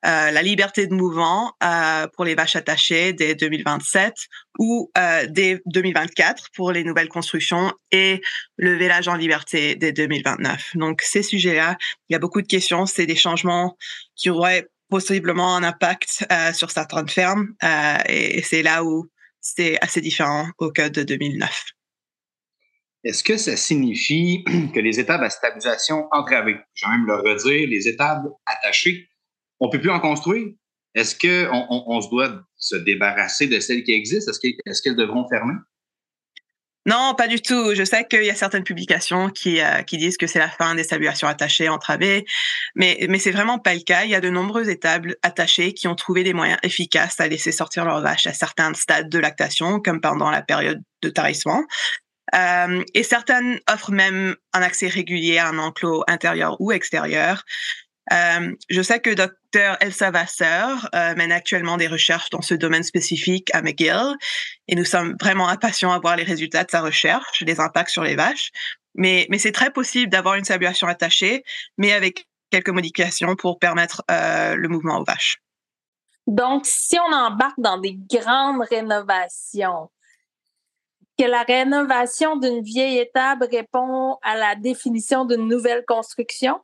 euh, 0.08 0.32
la 0.32 0.42
liberté 0.42 0.88
de 0.88 0.94
mouvement 0.94 1.54
euh, 1.62 2.08
pour 2.16 2.24
les 2.24 2.34
vaches 2.34 2.56
attachées 2.56 3.12
dès 3.12 3.36
2027 3.36 4.14
ou 4.58 4.90
euh, 4.98 5.26
dès 5.30 5.62
2024 5.66 6.50
pour 6.56 6.72
les 6.72 6.86
nouvelles 6.86 7.10
constructions 7.10 7.74
et 7.92 8.22
le 8.56 8.76
village 8.76 9.10
en 9.10 9.16
liberté 9.16 9.76
dès 9.76 9.92
2029. 9.92 10.72
Donc 10.76 11.02
ces 11.02 11.24
sujets-là, 11.24 11.78
il 12.08 12.14
y 12.14 12.16
a 12.16 12.20
beaucoup 12.20 12.42
de 12.42 12.48
questions. 12.48 12.86
C'est 12.86 13.06
des 13.06 13.18
changements 13.18 13.78
qui 14.16 14.30
auraient 14.30 14.68
possiblement 14.90 15.58
un 15.58 15.64
impact 15.64 16.26
sur 16.54 16.72
certaines 16.72 17.10
fermes 17.10 17.50
et 18.08 18.42
c'est 18.44 18.64
là 18.64 18.86
où 18.86 19.10
c'est 19.42 19.78
assez 19.84 20.00
différent 20.00 20.48
au 20.60 20.72
code 20.72 20.94
de 20.94 21.04
2009. 21.04 21.66
est-ce 23.04 23.22
que 23.26 23.36
ça 23.36 23.58
signifie 23.58 24.46
que 24.74 24.80
les 24.80 25.02
étables 25.02 25.26
à 25.26 25.30
stabilisation 25.30 26.08
entravées, 26.12 26.56
je 26.74 26.86
vais 26.86 26.92
même 26.94 27.06
le 27.06 27.16
redire, 27.16 27.68
les 27.68 27.90
étables 27.90 28.30
attachées, 28.46 29.10
on 29.60 29.68
ne 29.68 29.72
peut 29.72 29.80
plus 29.80 29.90
en 29.90 30.00
construire? 30.00 30.48
Est-ce 30.96 31.16
qu'on 31.16 31.68
on, 31.70 32.02
se 32.02 32.10
doit 32.10 32.42
se 32.58 32.76
débarrasser 32.76 33.48
de 33.48 33.60
celles 33.60 33.84
qui 33.84 33.94
existent? 33.94 34.32
Est-ce 34.66 34.82
qu'elles 34.82 34.96
devront 34.96 35.28
fermer? 35.28 35.54
Non, 36.88 37.16
pas 37.16 37.28
du 37.28 37.42
tout. 37.42 37.76
Je 37.76 37.84
sais 37.84 38.06
qu'il 38.06 38.24
y 38.24 38.30
a 38.30 38.36
certaines 38.36 38.64
publications 38.64 39.30
qui, 39.30 39.60
euh, 39.60 39.82
qui 39.82 39.98
disent 39.98 40.16
que 40.16 40.26
c'est 40.26 40.40
la 40.40 40.48
fin 40.48 40.74
des 40.74 40.86
stabilisations 40.86 41.28
attachées, 41.28 41.68
entravées, 41.68 42.26
mais, 42.76 43.06
mais 43.10 43.20
c'est 43.20 43.32
vraiment 43.32 43.60
pas 43.60 43.74
le 43.74 43.82
cas. 43.82 44.06
Il 44.06 44.10
y 44.10 44.16
a 44.16 44.22
de 44.22 44.30
nombreuses 44.30 44.70
étables 44.70 45.18
attachées 45.22 45.74
qui 45.74 45.90
ont 45.90 45.96
trouvé 45.96 46.24
des 46.24 46.34
moyens 46.34 46.58
efficaces 46.64 47.20
à 47.20 47.28
laisser 47.28 47.52
sortir 47.52 47.84
leurs 47.84 48.02
vaches 48.02 48.26
à 48.26 48.34
certains 48.34 48.74
stades 48.74 49.10
de 49.10 49.20
lactation, 49.20 49.82
comme 49.82 50.00
pendant 50.00 50.32
la 50.32 50.42
période 50.42 50.82
de 51.02 51.10
tarissement. 51.10 51.62
Euh, 52.34 52.84
et 52.94 53.04
certaines 53.04 53.60
offrent 53.70 53.92
même 53.92 54.38
un 54.54 54.62
accès 54.62 54.88
régulier 54.88 55.40
à 55.40 55.50
un 55.50 55.58
enclos 55.58 56.06
intérieur 56.08 56.56
ou 56.60 56.72
extérieur. 56.72 57.44
Euh, 58.14 58.56
je 58.70 58.82
sais 58.82 59.00
que 59.00 59.10
Dr 59.10 59.76
Elsa 59.82 60.12
Vasseur 60.12 60.90
euh, 60.96 61.16
mène 61.16 61.32
actuellement 61.32 61.78
des 61.78 61.88
recherches 61.88 62.30
dans 62.30 62.42
ce 62.42 62.54
domaine 62.54 62.84
spécifique 62.84 63.50
à 63.54 63.62
McGill 63.62 64.16
et 64.68 64.76
nous 64.76 64.86
sommes 64.86 65.16
vraiment 65.20 65.50
impatients 65.50 65.92
à 65.92 66.00
voir 66.00 66.16
les 66.16 66.24
résultats 66.24 66.64
de 66.64 66.72
sa 66.72 66.82
recherche, 66.82 67.42
les 67.42 67.60
impacts 67.60 67.90
sur 67.90 68.04
les 68.04 68.16
vaches. 68.16 68.52
Mais, 68.96 69.28
c'est 69.38 69.52
très 69.52 69.72
possible 69.72 70.10
d'avoir 70.10 70.36
une 70.36 70.44
stabilisation 70.44 70.88
attachée, 70.88 71.44
mais 71.78 71.94
avec 71.94 72.28
quelques 72.50 72.70
modifications 72.70 73.36
pour 73.36 73.60
permettre 73.60 74.04
euh, 74.10 74.56
le 74.56 74.68
mouvement 74.70 75.00
aux 75.00 75.04
vaches. 75.04 75.38
Donc, 76.26 76.66
si 76.66 76.98
on 77.00 77.14
embarque 77.14 77.60
dans 77.60 77.78
des 77.78 77.96
grandes 77.96 78.62
rénovations, 78.70 79.90
que 81.18 81.26
la 81.26 81.44
rénovation 81.44 82.38
d'une 82.38 82.62
vieille 82.62 83.00
étable 83.00 83.48
répond 83.52 84.18
à 84.22 84.36
la 84.36 84.56
définition 84.56 85.26
d'une 85.26 85.48
nouvelle 85.48 85.84
construction? 85.88 86.60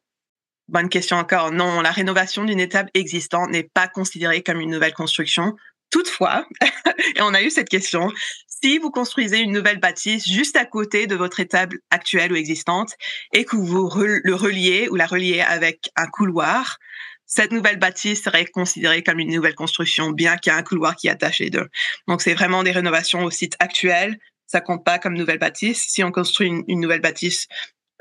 Bonne 0.73 0.89
question 0.89 1.17
encore. 1.17 1.51
Non, 1.51 1.81
la 1.81 1.91
rénovation 1.91 2.45
d'une 2.45 2.59
étable 2.59 2.89
existante 2.95 3.51
n'est 3.51 3.69
pas 3.75 3.87
considérée 3.87 4.41
comme 4.41 4.59
une 4.59 4.71
nouvelle 4.71 4.95
construction. 4.95 5.55
Toutefois, 5.91 6.47
et 7.15 7.21
on 7.21 7.35
a 7.35 7.43
eu 7.43 7.51
cette 7.51 7.69
question, 7.69 8.11
si 8.47 8.79
vous 8.79 8.89
construisez 8.89 9.37
une 9.37 9.51
nouvelle 9.51 9.79
bâtisse 9.79 10.27
juste 10.27 10.55
à 10.55 10.65
côté 10.65 11.05
de 11.05 11.13
votre 11.13 11.39
étable 11.39 11.77
actuelle 11.91 12.33
ou 12.33 12.35
existante 12.37 12.95
et 13.33 13.45
que 13.45 13.55
vous 13.55 13.87
le 14.23 14.33
reliez 14.33 14.89
ou 14.89 14.95
la 14.95 15.05
reliez 15.05 15.41
avec 15.41 15.91
un 15.95 16.07
couloir, 16.07 16.79
cette 17.27 17.51
nouvelle 17.51 17.77
bâtisse 17.77 18.23
serait 18.23 18.45
considérée 18.45 19.03
comme 19.03 19.19
une 19.19 19.31
nouvelle 19.31 19.53
construction, 19.53 20.09
bien 20.09 20.37
qu'il 20.37 20.51
y 20.51 20.55
ait 20.55 20.59
un 20.59 20.63
couloir 20.63 20.95
qui 20.95 21.05
est 21.05 21.11
attaché 21.11 21.51
d'eux. 21.51 21.69
Donc, 22.07 22.23
c'est 22.23 22.33
vraiment 22.33 22.63
des 22.63 22.71
rénovations 22.71 23.23
au 23.23 23.29
site 23.29 23.55
actuel. 23.59 24.17
Ça 24.47 24.59
compte 24.59 24.83
pas 24.83 24.97
comme 24.97 25.13
nouvelle 25.13 25.37
bâtisse. 25.37 25.85
Si 25.87 26.03
on 26.03 26.11
construit 26.11 26.47
une, 26.67 26.79
nouvelle 26.79 27.01
bâtisse 27.01 27.45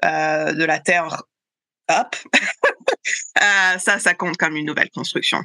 euh, 0.06 0.54
de 0.54 0.64
la 0.64 0.78
terre 0.78 1.22
hop, 1.88 2.16
euh, 3.42 3.78
ça, 3.78 3.98
ça 3.98 4.14
compte 4.14 4.36
comme 4.36 4.56
une 4.56 4.66
nouvelle 4.66 4.90
construction. 4.90 5.38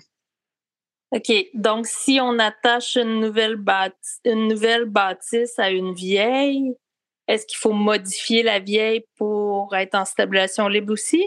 OK. 1.11 1.31
Donc, 1.53 1.87
si 1.87 2.19
on 2.21 2.37
attache 2.39 2.97
une 2.97 3.19
nouvelle, 3.19 3.55
bâtisse, 3.55 4.19
une 4.25 4.47
nouvelle 4.47 4.85
bâtisse 4.85 5.57
à 5.57 5.69
une 5.69 5.93
vieille, 5.93 6.73
est-ce 7.27 7.45
qu'il 7.45 7.57
faut 7.57 7.73
modifier 7.73 8.43
la 8.43 8.59
vieille 8.59 9.05
pour 9.17 9.75
être 9.75 9.95
en 9.95 10.05
stabilisation 10.05 10.67
libre 10.67 10.93
aussi? 10.93 11.23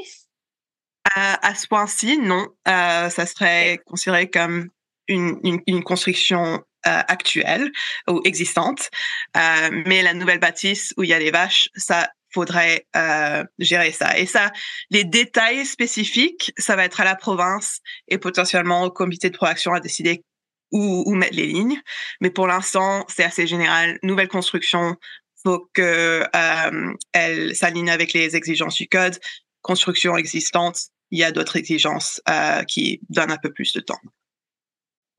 à 1.17 1.55
ce 1.57 1.67
point-ci, 1.67 2.19
non. 2.19 2.47
Euh, 2.69 3.09
ça 3.09 3.27
serait 3.27 3.81
considéré 3.85 4.31
comme 4.31 4.69
une, 5.09 5.41
une, 5.67 5.83
construction 5.83 6.63
euh, 6.87 7.03
actuelle 7.09 7.73
ou 8.09 8.21
existante. 8.25 8.91
mais 9.35 10.03
la 10.03 10.15
nouvelle 10.15 10.39
bâtisse 10.39 10.95
où 10.97 11.03
il 11.03 11.11
y 11.11 11.15
a 11.15 11.19
des 11.19 11.33
vaches, 11.33 11.69
ça 11.75 12.09
faudrait 12.33 12.87
euh, 12.97 13.45
gérer 13.59 13.93
ça. 13.93 14.19
Et 14.19 14.27
ça, 14.27 14.51
les 14.91 15.05
détails 15.05 15.67
spécifiques, 15.67 16.53
ça 16.59 16.77
va 16.77 16.85
être 16.85 17.01
à 17.01 17.05
la 17.05 17.17
province 17.17 17.81
et 18.09 18.19
potentiellement 18.19 18.85
au 18.85 18.91
comité 18.91 19.31
de 19.31 19.37
proaction 19.37 19.73
à 19.73 19.81
décider 19.81 20.25
où, 20.73 21.03
où 21.07 21.15
mettre 21.15 21.37
les 21.37 21.47
lignes. 21.47 21.81
Mais 22.21 22.31
pour 22.31 22.47
l'instant, 22.47 23.05
c'est 23.09 23.25
assez 23.25 23.47
général. 23.47 23.99
Nouvelle 24.03 24.29
construction, 24.29 24.97
faut 25.43 25.69
que 25.73 26.25
euh, 26.35 26.95
elle 27.13 27.55
s'aligne 27.57 27.91
avec 27.91 28.13
les 28.13 28.37
exigences 28.37 28.77
du 28.77 28.89
code. 28.89 29.19
Construction 29.63 30.17
existante, 30.17 30.79
il 31.11 31.19
y 31.19 31.25
a 31.25 31.33
d'autres 31.33 31.57
exigences 31.57 32.21
euh, 32.29 32.63
qui 32.65 33.01
donnent 33.09 33.33
un 33.33 33.39
peu 33.39 33.53
plus 33.53 33.73
de 33.73 33.81
temps. 33.81 34.01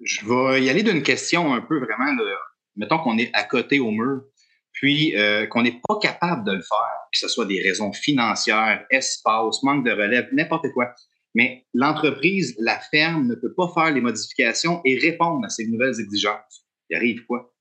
Je 0.04 0.26
vais 0.26 0.64
y 0.64 0.70
aller 0.70 0.84
d'une 0.84 1.04
question 1.04 1.54
un 1.54 1.62
peu 1.62 1.80
vraiment 1.80 2.14
de, 2.14 2.34
mettons 2.76 2.98
qu'on 3.00 3.18
est 3.18 3.30
à 3.34 3.44
côté 3.44 3.80
au 3.80 3.92
mur 3.92 4.24
puis 4.72 5.16
euh, 5.18 5.46
qu'on 5.48 5.64
n'est 5.64 5.80
pas 5.88 6.00
capable 6.00 6.46
de 6.46 6.54
le 6.54 6.62
faire, 6.62 7.10
que 7.12 7.20
ce 7.20 7.28
soit 7.28 7.46
des 7.46 7.62
raisons 7.62 7.94
financières, 7.94 8.86
espace, 8.90 9.64
manque 9.64 9.86
de 9.86 9.92
relève, 9.92 10.30
n'importe 10.32 10.72
quoi. 10.74 10.94
Mais 11.34 11.66
l'entreprise, 11.74 12.56
la 12.60 12.80
ferme, 12.80 13.28
ne 13.28 13.36
peut 13.36 13.54
pas 13.54 13.72
faire 13.74 13.92
les 13.92 14.02
modifications 14.02 14.82
et 14.86 14.98
répondre 14.98 15.46
à 15.46 15.50
ces 15.50 15.66
nouvelles 15.68 16.00
exigences. 16.00 16.66
Il 16.90 16.98
arrive 16.98 17.26
quoi? 17.26 17.54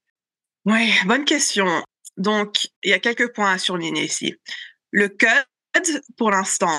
Oui, 0.66 0.90
bonne 1.06 1.24
question. 1.24 1.66
Donc, 2.16 2.68
il 2.82 2.90
y 2.90 2.92
a 2.92 2.98
quelques 2.98 3.32
points 3.32 3.52
à 3.52 3.58
surligner 3.58 4.04
ici. 4.04 4.34
Le 4.90 5.08
code, 5.08 6.02
pour 6.16 6.30
l'instant, 6.30 6.78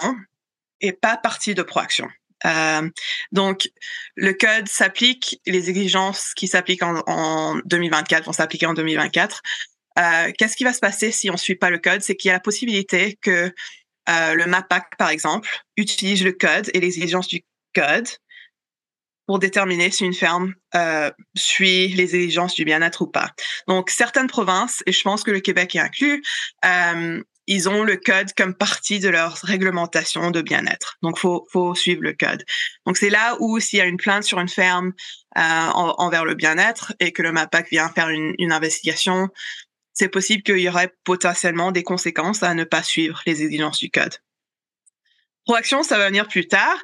est 0.82 0.92
pas 0.92 1.18
partie 1.18 1.56
de 1.56 1.64
Proaction. 1.64 2.08
Euh, 2.46 2.90
donc, 3.32 3.70
le 4.16 4.34
code 4.34 4.68
s'applique, 4.68 5.40
les 5.46 5.70
exigences 5.70 6.34
qui 6.34 6.48
s'appliquent 6.48 6.84
en, 6.84 7.04
en 7.08 7.60
2024 7.66 8.26
vont 8.26 8.34
s'appliquer 8.34 8.66
en 8.66 8.74
2024. 8.74 9.42
Euh, 10.00 10.32
qu'est-ce 10.38 10.56
qui 10.56 10.64
va 10.64 10.74
se 10.74 10.80
passer 10.80 11.12
si 11.12 11.30
on 11.30 11.38
suit 11.38 11.56
pas 11.56 11.70
le 11.70 11.80
code? 11.80 12.02
C'est 12.02 12.16
qu'il 12.16 12.30
y 12.30 12.32
a 12.32 12.36
la 12.36 12.40
possibilité 12.40 13.18
que 13.22 13.54
euh, 14.10 14.34
le 14.34 14.46
MAPAC, 14.46 14.98
par 14.98 15.10
exemple, 15.10 15.50
utilise 15.78 16.24
le 16.24 16.32
code 16.32 16.70
et 16.74 16.80
les 16.80 16.98
exigences 16.98 17.28
du 17.28 17.44
code 17.76 18.08
pour 19.28 19.40
déterminer 19.40 19.92
si 19.92 20.04
une 20.04 20.14
ferme 20.14 20.56
euh, 20.76 21.12
suit 21.36 21.90
les 21.90 22.16
exigences 22.16 22.56
du 22.56 22.66
bien-être 22.66 23.02
ou 23.02 23.08
pas. 23.08 23.32
Donc, 23.68 23.90
certaines 23.90 24.28
provinces, 24.28 24.84
et 24.86 24.92
je 24.92 25.02
pense 25.04 25.24
que 25.24 25.32
le 25.32 25.40
Québec 25.40 25.76
est 25.76 25.80
inclus, 25.80 26.24
ils 27.48 27.68
ont 27.68 27.84
le 27.84 27.98
code 27.98 28.34
comme 28.34 28.54
partie 28.54 29.00
de 29.00 29.10
leur 29.10 29.34
réglementation 29.36 30.32
de 30.32 30.42
bien-être. 30.42 30.98
Donc, 31.02 31.18
faut, 31.18 31.48
faut 31.52 31.76
suivre 31.76 32.02
le 32.02 32.14
code. 32.14 32.44
Donc, 32.86 32.98
c'est 32.98 33.10
là 33.10 33.36
où 33.40 33.60
s'il 33.60 33.80
y 33.80 33.82
a 33.82 33.86
une 33.86 33.98
plainte 33.98 34.24
sur 34.24 34.40
une 34.40 34.50
ferme 34.50 34.94
envers 35.36 36.26
le 36.26 36.36
bien-être 36.36 36.94
et 37.00 37.12
que 37.12 37.22
le 37.22 37.32
MAPAC 37.32 37.70
vient 37.70 37.90
faire 37.90 38.10
une 38.10 38.52
investigation, 38.52 39.30
c'est 39.94 40.10
possible 40.10 40.44
qu'il 40.44 40.60
y 40.60 40.70
aurait 40.70 40.94
potentiellement 41.04 41.72
des 41.72 41.84
conséquences 41.84 42.44
à 42.44 42.54
ne 42.54 42.64
pas 42.64 42.84
suivre 42.84 43.22
les 43.26 43.44
exigences 43.44 43.80
du 43.80 43.90
code. 43.90 44.16
Proaction, 45.46 45.84
ça 45.84 45.98
va 45.98 46.08
venir 46.08 46.28
plus 46.28 46.48
tard, 46.48 46.78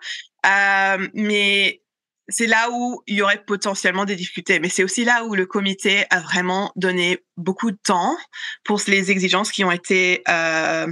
euh, 0.45 1.07
mais 1.13 1.81
c'est 2.29 2.47
là 2.47 2.69
où 2.71 3.01
il 3.07 3.15
y 3.15 3.21
aurait 3.21 3.43
potentiellement 3.43 4.05
des 4.05 4.15
difficultés. 4.15 4.59
Mais 4.59 4.69
c'est 4.69 4.83
aussi 4.83 5.05
là 5.05 5.23
où 5.23 5.35
le 5.35 5.45
comité 5.45 6.05
a 6.09 6.19
vraiment 6.19 6.71
donné 6.75 7.23
beaucoup 7.37 7.71
de 7.71 7.77
temps 7.83 8.17
pour 8.63 8.81
les 8.87 9.11
exigences 9.11 9.51
qui 9.51 9.63
ont 9.63 9.71
été 9.71 10.23
euh, 10.27 10.87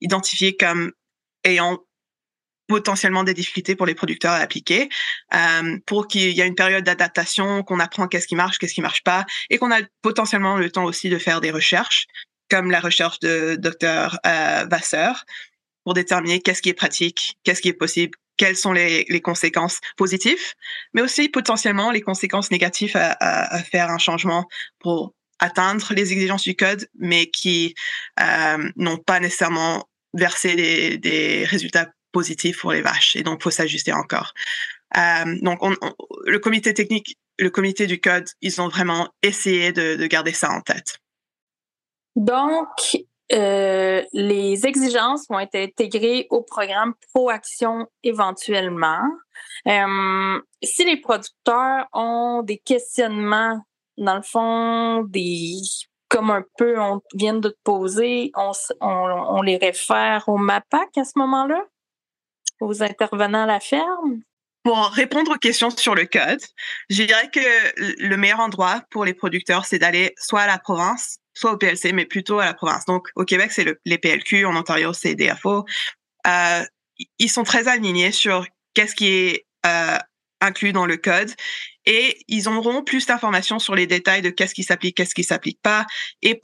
identifiées 0.00 0.56
comme 0.56 0.92
ayant 1.44 1.78
potentiellement 2.68 3.24
des 3.24 3.34
difficultés 3.34 3.74
pour 3.74 3.86
les 3.86 3.94
producteurs 3.94 4.32
à 4.32 4.36
appliquer, 4.36 4.88
euh, 5.34 5.78
pour 5.86 6.06
qu'il 6.06 6.30
y 6.30 6.40
ait 6.40 6.46
une 6.46 6.54
période 6.54 6.84
d'adaptation, 6.84 7.64
qu'on 7.64 7.80
apprend 7.80 8.06
qu'est-ce 8.06 8.28
qui 8.28 8.36
marche, 8.36 8.58
qu'est-ce 8.58 8.74
qui 8.74 8.82
marche 8.82 9.02
pas, 9.02 9.26
et 9.50 9.58
qu'on 9.58 9.72
a 9.72 9.80
potentiellement 10.02 10.56
le 10.56 10.70
temps 10.70 10.84
aussi 10.84 11.08
de 11.08 11.18
faire 11.18 11.40
des 11.40 11.50
recherches, 11.50 12.06
comme 12.50 12.70
la 12.70 12.80
recherche 12.80 13.18
de 13.20 13.56
Dr 13.56 14.18
euh, 14.26 14.66
Vasseur, 14.70 15.24
pour 15.82 15.94
déterminer 15.94 16.40
qu'est-ce 16.40 16.62
qui 16.62 16.68
est 16.68 16.74
pratique, 16.74 17.38
qu'est-ce 17.42 17.62
qui 17.62 17.68
est 17.68 17.72
possible, 17.72 18.16
quelles 18.36 18.56
sont 18.56 18.72
les, 18.72 19.04
les, 19.08 19.20
conséquences 19.20 19.80
positives, 19.96 20.54
mais 20.92 21.02
aussi 21.02 21.28
potentiellement 21.28 21.90
les 21.90 22.02
conséquences 22.02 22.50
négatives 22.50 22.96
à, 22.96 23.12
à, 23.12 23.56
à 23.56 23.62
faire 23.62 23.90
un 23.90 23.98
changement 23.98 24.46
pour 24.78 25.14
atteindre 25.38 25.92
les 25.94 26.12
exigences 26.12 26.42
du 26.42 26.54
code, 26.54 26.86
mais 26.98 27.30
qui 27.30 27.74
euh, 28.20 28.70
n'ont 28.76 28.98
pas 28.98 29.20
nécessairement 29.20 29.88
versé 30.14 30.54
des, 30.54 30.98
des 30.98 31.44
résultats 31.44 31.90
positif 32.12 32.60
pour 32.60 32.72
les 32.72 32.82
vaches 32.82 33.16
et 33.16 33.22
donc 33.22 33.42
faut 33.42 33.50
s'ajuster 33.50 33.92
encore. 33.92 34.32
Euh, 34.96 35.36
donc 35.42 35.58
on, 35.62 35.74
le 36.24 36.38
comité 36.38 36.74
technique, 36.74 37.18
le 37.38 37.50
comité 37.50 37.86
du 37.86 38.00
code, 38.00 38.28
ils 38.40 38.60
ont 38.60 38.68
vraiment 38.68 39.08
essayé 39.22 39.72
de, 39.72 39.96
de 39.96 40.06
garder 40.06 40.32
ça 40.32 40.50
en 40.50 40.60
tête. 40.60 40.98
Donc 42.16 42.68
euh, 43.32 44.02
les 44.12 44.66
exigences 44.66 45.26
vont 45.28 45.38
être 45.38 45.54
intégrées 45.54 46.26
au 46.30 46.42
programme 46.42 46.94
Proaction 47.12 47.86
éventuellement. 48.02 49.02
Euh, 49.66 50.40
si 50.62 50.84
les 50.84 50.96
producteurs 50.96 51.86
ont 51.92 52.42
des 52.42 52.58
questionnements, 52.58 53.60
dans 53.98 54.16
le 54.16 54.22
fond, 54.22 55.02
des 55.04 55.60
comme 56.08 56.30
un 56.30 56.42
peu 56.56 56.80
on 56.80 57.02
vient 57.12 57.34
de 57.34 57.50
te 57.50 57.56
poser, 57.64 58.32
on 58.80 59.42
les 59.42 59.58
réfère 59.58 60.24
au 60.28 60.38
MAPAC 60.38 60.96
à 60.96 61.04
ce 61.04 61.12
moment-là? 61.16 61.62
Aux 62.60 62.82
intervenants 62.82 63.44
à 63.44 63.46
la 63.46 63.60
ferme? 63.60 64.22
Pour 64.64 64.88
répondre 64.88 65.32
aux 65.32 65.38
questions 65.38 65.70
sur 65.70 65.94
le 65.94 66.04
code, 66.04 66.40
je 66.90 67.04
dirais 67.04 67.30
que 67.32 67.40
le 67.76 68.16
meilleur 68.16 68.40
endroit 68.40 68.82
pour 68.90 69.04
les 69.04 69.14
producteurs, 69.14 69.64
c'est 69.64 69.78
d'aller 69.78 70.14
soit 70.18 70.42
à 70.42 70.46
la 70.46 70.58
province, 70.58 71.18
soit 71.32 71.52
au 71.52 71.56
PLC, 71.56 71.92
mais 71.92 72.04
plutôt 72.04 72.40
à 72.40 72.44
la 72.44 72.54
province. 72.54 72.84
Donc, 72.84 73.08
au 73.14 73.24
Québec, 73.24 73.52
c'est 73.52 73.64
le, 73.64 73.80
les 73.84 73.98
PLQ, 73.98 74.44
en 74.44 74.56
Ontario, 74.56 74.92
c'est 74.92 75.14
DFO. 75.14 75.64
Euh, 76.26 76.64
ils 77.18 77.30
sont 77.30 77.44
très 77.44 77.68
alignés 77.68 78.12
sur 78.12 78.44
qu'est-ce 78.74 78.94
qui 78.94 79.08
est 79.08 79.46
euh, 79.64 79.98
inclus 80.40 80.72
dans 80.72 80.86
le 80.86 80.96
code 80.96 81.30
et 81.90 82.18
ils 82.28 82.48
auront 82.50 82.84
plus 82.84 83.06
d'informations 83.06 83.58
sur 83.58 83.74
les 83.74 83.86
détails 83.86 84.20
de 84.20 84.28
qu'est-ce 84.28 84.52
qui 84.52 84.62
s'applique, 84.62 84.98
qu'est-ce 84.98 85.14
qui 85.14 85.24
s'applique 85.24 85.58
pas 85.62 85.86
et 86.20 86.38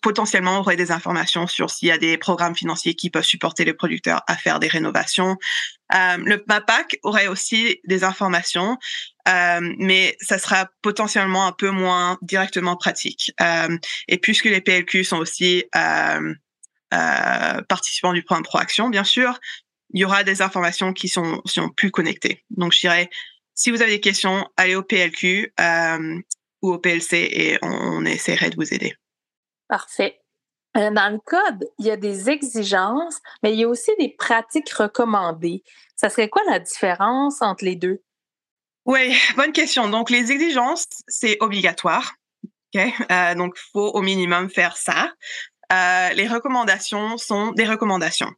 potentiellement 0.00 0.60
aurait 0.60 0.76
des 0.76 0.92
informations 0.92 1.48
sur 1.48 1.68
s'il 1.68 1.88
y 1.88 1.90
a 1.90 1.98
des 1.98 2.16
programmes 2.16 2.54
financiers 2.54 2.94
qui 2.94 3.10
peuvent 3.10 3.24
supporter 3.24 3.64
les 3.64 3.74
producteurs 3.74 4.22
à 4.28 4.36
faire 4.36 4.60
des 4.60 4.68
rénovations. 4.68 5.36
Euh, 5.94 6.16
le 6.18 6.44
MAPAC 6.46 7.00
aurait 7.02 7.26
aussi 7.26 7.80
des 7.84 8.04
informations, 8.04 8.78
euh, 9.26 9.74
mais 9.78 10.16
ça 10.20 10.38
sera 10.38 10.70
potentiellement 10.80 11.48
un 11.48 11.52
peu 11.52 11.70
moins 11.70 12.16
directement 12.22 12.76
pratique. 12.76 13.32
Euh, 13.40 13.76
et 14.06 14.18
puisque 14.18 14.44
les 14.44 14.60
PLQ 14.60 15.02
sont 15.02 15.18
aussi 15.18 15.64
participants 17.68 18.12
du 18.12 18.22
programme 18.22 18.44
Proaction, 18.44 18.90
bien 18.90 19.02
sûr, 19.02 19.40
il 19.92 20.00
y 20.00 20.04
aura 20.04 20.22
des 20.22 20.40
informations 20.40 20.92
qui 20.92 21.08
sont, 21.08 21.42
sont 21.46 21.68
plus 21.68 21.90
connectées. 21.90 22.44
Donc, 22.50 22.72
je 22.72 22.80
dirais, 22.80 23.10
si 23.54 23.70
vous 23.70 23.82
avez 23.82 23.92
des 23.92 24.00
questions, 24.00 24.48
allez 24.56 24.74
au 24.74 24.82
PLQ 24.82 25.52
euh, 25.60 26.20
ou 26.62 26.72
au 26.72 26.78
PLC 26.78 27.16
et 27.16 27.58
on, 27.62 28.04
essaierait 28.04 28.50
de 28.50 28.56
vous 28.56 28.74
aider. 28.74 28.94
Parfait. 29.68 30.20
Euh, 30.76 30.90
dans 30.90 31.12
le 31.12 31.18
code, 31.18 31.68
il 31.78 31.86
y 31.86 31.90
a 31.90 31.96
des 31.96 32.28
exigences, 32.28 33.20
mais 33.42 33.52
il 33.52 33.60
y 33.60 33.64
a 33.64 33.68
aussi 33.68 33.92
des 33.98 34.14
pratiques 34.18 34.70
recommandées. 34.70 35.62
Ça 35.94 36.10
serait 36.10 36.28
quoi 36.28 36.42
la 36.48 36.58
différence 36.58 37.42
entre 37.42 37.64
les 37.64 37.76
deux? 37.76 38.02
Oui, 38.84 39.16
bonne 39.36 39.52
question. 39.52 39.88
Donc, 39.88 40.10
les 40.10 40.32
exigences, 40.32 40.86
c'est 41.06 41.38
obligatoire. 41.40 42.14
Euh, 42.76 43.34
donc, 43.36 43.54
il 43.56 43.70
faut 43.72 43.90
au 43.92 44.02
minimum 44.02 44.50
faire 44.50 44.76
ça. 44.76 45.12
les 45.70 46.26
recommandations 46.26 47.16
sont 47.18 47.52
des 47.52 47.64
recommandations. 47.66 48.32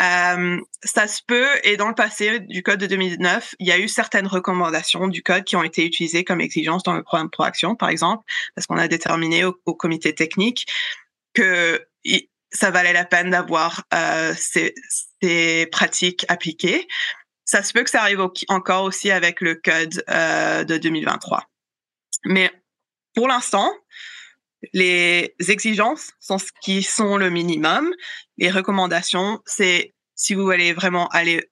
Euh, 0.00 0.60
ça 0.82 1.06
se 1.06 1.22
peut, 1.24 1.48
et 1.62 1.76
dans 1.76 1.88
le 1.88 1.94
passé 1.94 2.40
du 2.40 2.62
code 2.62 2.80
de 2.80 2.86
2009, 2.86 3.54
il 3.60 3.68
y 3.68 3.72
a 3.72 3.78
eu 3.78 3.88
certaines 3.88 4.26
recommandations 4.26 5.06
du 5.06 5.22
code 5.22 5.44
qui 5.44 5.56
ont 5.56 5.62
été 5.62 5.84
utilisées 5.86 6.24
comme 6.24 6.40
exigence 6.40 6.82
dans 6.82 6.94
le 6.94 7.02
programme 7.02 7.30
Proaction, 7.30 7.76
par 7.76 7.88
exemple, 7.88 8.24
parce 8.54 8.66
qu'on 8.66 8.76
a 8.76 8.88
déterminé 8.88 9.44
au, 9.44 9.52
comité 9.74 10.14
technique 10.14 10.66
que 11.32 11.86
ça 12.50 12.70
valait 12.70 12.92
la 12.92 13.04
peine 13.04 13.30
d'avoir 13.30 13.84
euh, 13.94 14.32
ces, 14.36 14.74
ces, 15.20 15.66
pratiques 15.70 16.24
appliquées. 16.28 16.86
Ça 17.44 17.62
se 17.62 17.72
peut 17.72 17.82
que 17.82 17.90
ça 17.90 18.00
arrive 18.00 18.26
encore 18.48 18.84
aussi 18.84 19.10
avec 19.10 19.40
le 19.40 19.56
code 19.56 20.04
euh, 20.08 20.64
de 20.64 20.76
2023. 20.76 21.44
Mais 22.24 22.50
pour 23.14 23.28
l'instant, 23.28 23.72
les 24.72 25.34
exigences 25.48 26.12
sont 26.20 26.38
ce 26.38 26.50
qui 26.62 26.82
sont 26.82 27.16
le 27.16 27.30
minimum. 27.30 27.92
Les 28.38 28.50
recommandations, 28.50 29.40
c'est 29.46 29.94
si 30.14 30.34
vous 30.34 30.44
voulez 30.44 30.72
vraiment 30.72 31.08
aller 31.08 31.48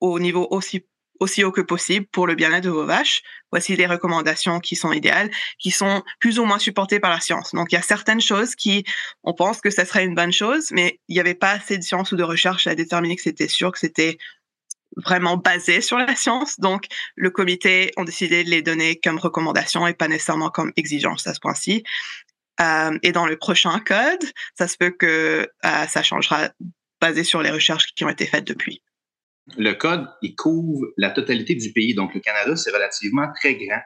au 0.00 0.18
niveau 0.18 0.46
aussi 0.50 0.84
aussi 1.20 1.44
haut 1.44 1.52
que 1.52 1.60
possible 1.60 2.06
pour 2.06 2.26
le 2.26 2.34
bien-être 2.34 2.64
de 2.64 2.70
vos 2.70 2.86
vaches. 2.86 3.22
Voici 3.50 3.76
les 3.76 3.86
recommandations 3.86 4.60
qui 4.60 4.76
sont 4.76 4.92
idéales, 4.92 5.30
qui 5.58 5.70
sont 5.70 6.02
plus 6.18 6.38
ou 6.38 6.44
moins 6.44 6.58
supportées 6.58 7.00
par 7.00 7.10
la 7.10 7.20
science. 7.20 7.52
Donc, 7.54 7.70
il 7.70 7.76
y 7.76 7.78
a 7.78 7.82
certaines 7.82 8.20
choses 8.20 8.54
qui, 8.54 8.84
on 9.22 9.32
pense 9.32 9.60
que 9.60 9.70
ça 9.70 9.84
serait 9.84 10.04
une 10.04 10.14
bonne 10.14 10.32
chose, 10.32 10.70
mais 10.72 11.00
il 11.08 11.14
n'y 11.14 11.20
avait 11.20 11.34
pas 11.34 11.52
assez 11.52 11.78
de 11.78 11.82
science 11.82 12.12
ou 12.12 12.16
de 12.16 12.24
recherche 12.24 12.66
à 12.66 12.74
déterminer 12.74 13.16
que 13.16 13.22
c'était 13.22 13.48
sûr 13.48 13.70
que 13.72 13.78
c'était 13.78 14.18
vraiment 14.96 15.36
basé 15.36 15.80
sur 15.80 15.98
la 15.98 16.14
science. 16.14 16.58
Donc, 16.60 16.86
le 17.16 17.30
comité 17.30 17.92
ont 17.96 18.04
décidé 18.04 18.44
de 18.44 18.50
les 18.50 18.62
donner 18.62 18.98
comme 19.00 19.18
recommandations 19.18 19.86
et 19.86 19.94
pas 19.94 20.08
nécessairement 20.08 20.50
comme 20.50 20.72
exigence 20.76 21.26
à 21.26 21.34
ce 21.34 21.40
point-ci. 21.40 21.84
Euh, 22.60 22.98
et 23.02 23.12
dans 23.12 23.26
le 23.26 23.36
prochain 23.36 23.78
code, 23.80 24.24
ça 24.56 24.68
se 24.68 24.76
peut 24.76 24.90
que 24.90 25.48
euh, 25.64 25.86
ça 25.86 26.02
changera 26.02 26.50
basé 27.00 27.24
sur 27.24 27.42
les 27.42 27.50
recherches 27.50 27.92
qui 27.94 28.04
ont 28.04 28.08
été 28.08 28.26
faites 28.26 28.46
depuis. 28.46 28.82
Le 29.56 29.72
code, 29.72 30.08
il 30.22 30.34
couvre 30.36 30.86
la 30.96 31.10
totalité 31.10 31.54
du 31.54 31.72
pays. 31.72 31.94
Donc, 31.94 32.14
le 32.14 32.20
Canada, 32.20 32.56
c'est 32.56 32.70
relativement 32.70 33.30
très 33.34 33.56
grand. 33.56 33.80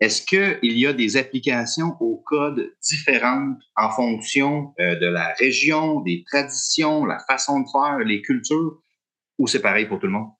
Est-ce 0.00 0.22
qu'il 0.22 0.78
y 0.78 0.86
a 0.86 0.92
des 0.92 1.16
applications 1.16 1.96
au 2.00 2.22
code 2.24 2.72
différentes 2.82 3.58
en 3.76 3.90
fonction 3.90 4.72
euh, 4.80 4.96
de 4.96 5.06
la 5.06 5.34
région, 5.34 6.00
des 6.00 6.24
traditions, 6.26 7.04
la 7.04 7.18
façon 7.28 7.60
de 7.60 7.66
faire, 7.70 7.98
les 7.98 8.22
cultures, 8.22 8.80
ou 9.38 9.46
c'est 9.46 9.60
pareil 9.60 9.86
pour 9.86 9.98
tout 9.98 10.06
le 10.06 10.12
monde? 10.12 10.30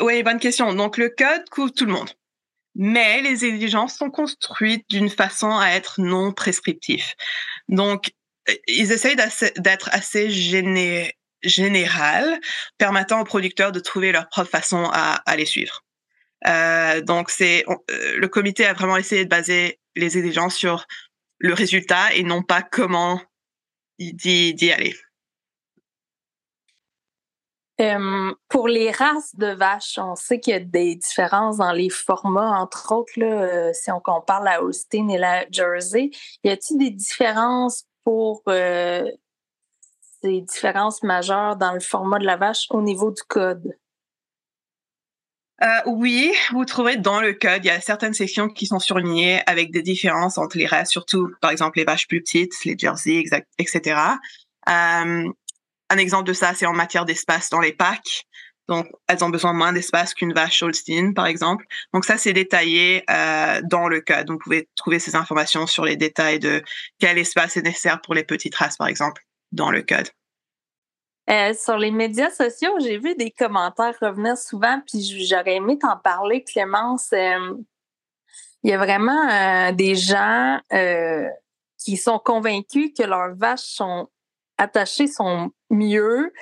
oui, 0.00 0.22
bonne 0.22 0.38
question. 0.38 0.72
Donc, 0.72 0.96
le 0.96 1.10
code 1.10 1.48
couvre 1.50 1.70
tout 1.70 1.84
le 1.84 1.92
monde 1.92 2.10
mais 2.74 3.20
les 3.22 3.44
exigences 3.44 3.96
sont 3.96 4.10
construites 4.10 4.84
d'une 4.88 5.10
façon 5.10 5.50
à 5.58 5.70
être 5.70 6.00
non 6.00 6.32
prescriptifs. 6.32 7.14
Donc, 7.68 8.10
euh, 8.48 8.54
ils 8.66 8.92
essayent 8.92 9.16
d'être 9.56 9.90
assez 9.92 10.30
géné 10.30 11.14
général, 11.42 12.38
permettant 12.76 13.20
aux 13.20 13.24
producteurs 13.24 13.72
de 13.72 13.80
trouver 13.80 14.12
leur 14.12 14.28
propre 14.28 14.50
façon 14.50 14.88
à, 14.92 15.22
à 15.24 15.36
les 15.36 15.46
suivre. 15.46 15.82
Euh, 16.46 17.00
donc, 17.00 17.30
c'est 17.30 17.64
euh, 17.68 18.16
le 18.16 18.28
comité 18.28 18.66
a 18.66 18.72
vraiment 18.72 18.96
essayé 18.96 19.24
de 19.24 19.28
baser 19.28 19.78
les 19.96 20.18
exigences 20.18 20.54
sur 20.54 20.86
le 21.38 21.54
résultat 21.54 22.14
et 22.14 22.22
non 22.22 22.42
pas 22.42 22.62
comment 22.62 23.22
d'y 23.98 24.72
aller 24.72 24.94
pour 28.48 28.68
les 28.68 28.90
races 28.90 29.34
de 29.36 29.46
vaches, 29.46 29.98
on 29.98 30.14
sait 30.14 30.38
qu'il 30.40 30.52
y 30.52 30.56
a 30.56 30.60
des 30.60 30.96
différences 30.96 31.56
dans 31.58 31.72
les 31.72 31.88
formats, 31.88 32.60
entre 32.60 32.92
autres, 32.92 33.12
euh, 33.22 33.72
si 33.72 33.90
on 33.90 34.00
compare 34.00 34.42
la 34.42 34.62
Holstein 34.62 35.08
et 35.08 35.18
la 35.18 35.46
Jersey. 35.50 36.10
Y 36.44 36.50
a-t-il 36.50 36.78
des 36.78 36.90
différences 36.90 37.84
pour 38.04 38.42
euh, 38.48 39.04
ces 40.22 40.42
différences 40.42 41.02
majeures 41.02 41.56
dans 41.56 41.72
le 41.72 41.80
format 41.80 42.18
de 42.18 42.26
la 42.26 42.36
vache 42.36 42.66
au 42.70 42.82
niveau 42.82 43.10
du 43.10 43.22
code? 43.22 43.74
Euh, 45.62 45.66
oui, 45.86 46.32
vous 46.52 46.64
trouverez 46.64 46.96
dans 46.96 47.20
le 47.20 47.34
code, 47.34 47.64
il 47.64 47.68
y 47.68 47.70
a 47.70 47.80
certaines 47.80 48.14
sections 48.14 48.48
qui 48.48 48.66
sont 48.66 48.78
surlignées 48.78 49.42
avec 49.46 49.70
des 49.70 49.82
différences 49.82 50.38
entre 50.38 50.56
les 50.56 50.66
races, 50.66 50.90
surtout 50.90 51.30
par 51.42 51.50
exemple 51.50 51.78
les 51.78 51.84
vaches 51.84 52.08
plus 52.08 52.22
petites, 52.22 52.52
les 52.64 52.78
Jersey, 52.78 53.22
etc. 53.58 54.00
Euh, 54.68 55.28
un 55.90 55.98
exemple 55.98 56.24
de 56.24 56.32
ça, 56.32 56.54
c'est 56.54 56.66
en 56.66 56.72
matière 56.72 57.04
d'espace 57.04 57.50
dans 57.50 57.60
les 57.60 57.72
packs. 57.72 58.24
Donc, 58.68 58.86
elles 59.08 59.24
ont 59.24 59.30
besoin 59.30 59.52
moins 59.52 59.72
d'espace 59.72 60.14
qu'une 60.14 60.32
vache 60.32 60.62
Holstein, 60.62 61.12
par 61.12 61.26
exemple. 61.26 61.66
Donc, 61.92 62.04
ça, 62.04 62.16
c'est 62.16 62.32
détaillé 62.32 63.02
euh, 63.10 63.60
dans 63.64 63.88
le 63.88 64.00
code. 64.00 64.26
Donc, 64.26 64.38
vous 64.38 64.44
pouvez 64.44 64.68
trouver 64.76 65.00
ces 65.00 65.16
informations 65.16 65.66
sur 65.66 65.84
les 65.84 65.96
détails 65.96 66.38
de 66.38 66.62
quel 67.00 67.18
espace 67.18 67.56
est 67.56 67.62
nécessaire 67.62 68.00
pour 68.00 68.14
les 68.14 68.22
petites 68.22 68.54
races, 68.54 68.76
par 68.76 68.86
exemple, 68.86 69.26
dans 69.50 69.72
le 69.72 69.82
code. 69.82 70.08
Euh, 71.28 71.52
sur 71.52 71.78
les 71.78 71.90
médias 71.90 72.30
sociaux, 72.30 72.78
j'ai 72.80 72.98
vu 72.98 73.16
des 73.16 73.32
commentaires 73.32 73.96
revenir 74.00 74.38
souvent, 74.38 74.80
puis 74.86 75.26
j'aurais 75.26 75.56
aimé 75.56 75.76
t'en 75.76 75.96
parler, 75.96 76.44
Clémence. 76.44 77.12
Euh, 77.12 77.56
il 78.62 78.70
y 78.70 78.72
a 78.72 78.78
vraiment 78.78 79.72
des 79.72 79.96
gens 79.96 80.60
qui 81.78 81.96
sont 81.96 82.18
convaincus 82.18 82.90
que 82.96 83.02
leurs 83.04 83.34
vaches 83.34 83.60
sont 83.62 84.10
attachées 84.60 85.06
sont 85.06 85.50
mieux, 85.70 86.32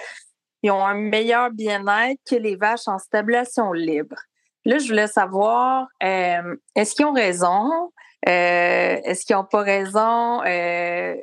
ils 0.62 0.70
ont 0.70 0.84
un 0.84 0.94
meilleur 0.94 1.50
bien-être 1.50 2.18
que 2.28 2.34
les 2.34 2.56
vaches 2.56 2.88
en 2.88 2.98
stabilisation 2.98 3.72
libre. 3.72 4.16
Là, 4.64 4.78
je 4.78 4.88
voulais 4.88 5.06
savoir, 5.06 5.86
euh, 6.02 6.56
est-ce 6.74 6.94
qu'ils 6.94 7.06
ont 7.06 7.12
raison? 7.12 7.92
Euh, 8.26 9.00
est-ce 9.04 9.24
qu'ils 9.24 9.36
n'ont 9.36 9.44
pas 9.44 9.62
raison? 9.62 10.42
Euh, 10.44 11.14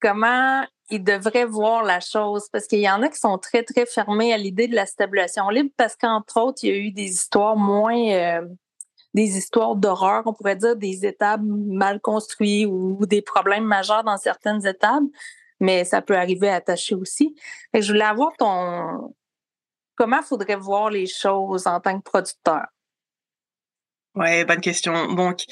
comment 0.00 0.64
ils 0.90 1.02
devraient 1.02 1.46
voir 1.46 1.82
la 1.82 2.00
chose? 2.00 2.48
Parce 2.52 2.66
qu'il 2.66 2.80
y 2.80 2.90
en 2.90 3.02
a 3.02 3.08
qui 3.08 3.18
sont 3.18 3.38
très, 3.38 3.62
très 3.62 3.86
fermés 3.86 4.34
à 4.34 4.36
l'idée 4.36 4.68
de 4.68 4.74
la 4.74 4.84
stabilisation 4.84 5.48
libre 5.48 5.70
parce 5.78 5.96
qu'entre 5.96 6.38
autres, 6.38 6.58
il 6.62 6.68
y 6.68 6.72
a 6.72 6.76
eu 6.76 6.90
des 6.90 7.10
histoires 7.10 7.56
moins 7.56 8.42
des 9.14 9.38
histoires 9.38 9.76
d'horreur, 9.76 10.24
on 10.26 10.34
pourrait 10.34 10.56
dire 10.56 10.74
des 10.74 11.06
étables 11.06 11.46
mal 11.46 12.00
construites 12.00 12.66
ou 12.66 13.06
des 13.06 13.22
problèmes 13.22 13.62
majeurs 13.62 14.02
dans 14.02 14.16
certaines 14.16 14.66
étables 14.66 15.06
mais 15.64 15.84
ça 15.84 16.02
peut 16.02 16.16
arriver 16.16 16.48
à 16.48 16.56
attacher 16.56 16.94
aussi. 16.94 17.34
Et 17.72 17.82
je 17.82 17.92
voulais 17.92 18.04
avoir 18.04 18.32
ton. 18.36 19.14
Comment 19.96 20.22
faudrait 20.22 20.56
voir 20.56 20.90
les 20.90 21.06
choses 21.06 21.66
en 21.66 21.80
tant 21.80 21.98
que 21.98 22.02
producteur? 22.02 22.66
Oui, 24.14 24.44
bonne 24.44 24.60
question. 24.60 25.12
Donc, 25.14 25.44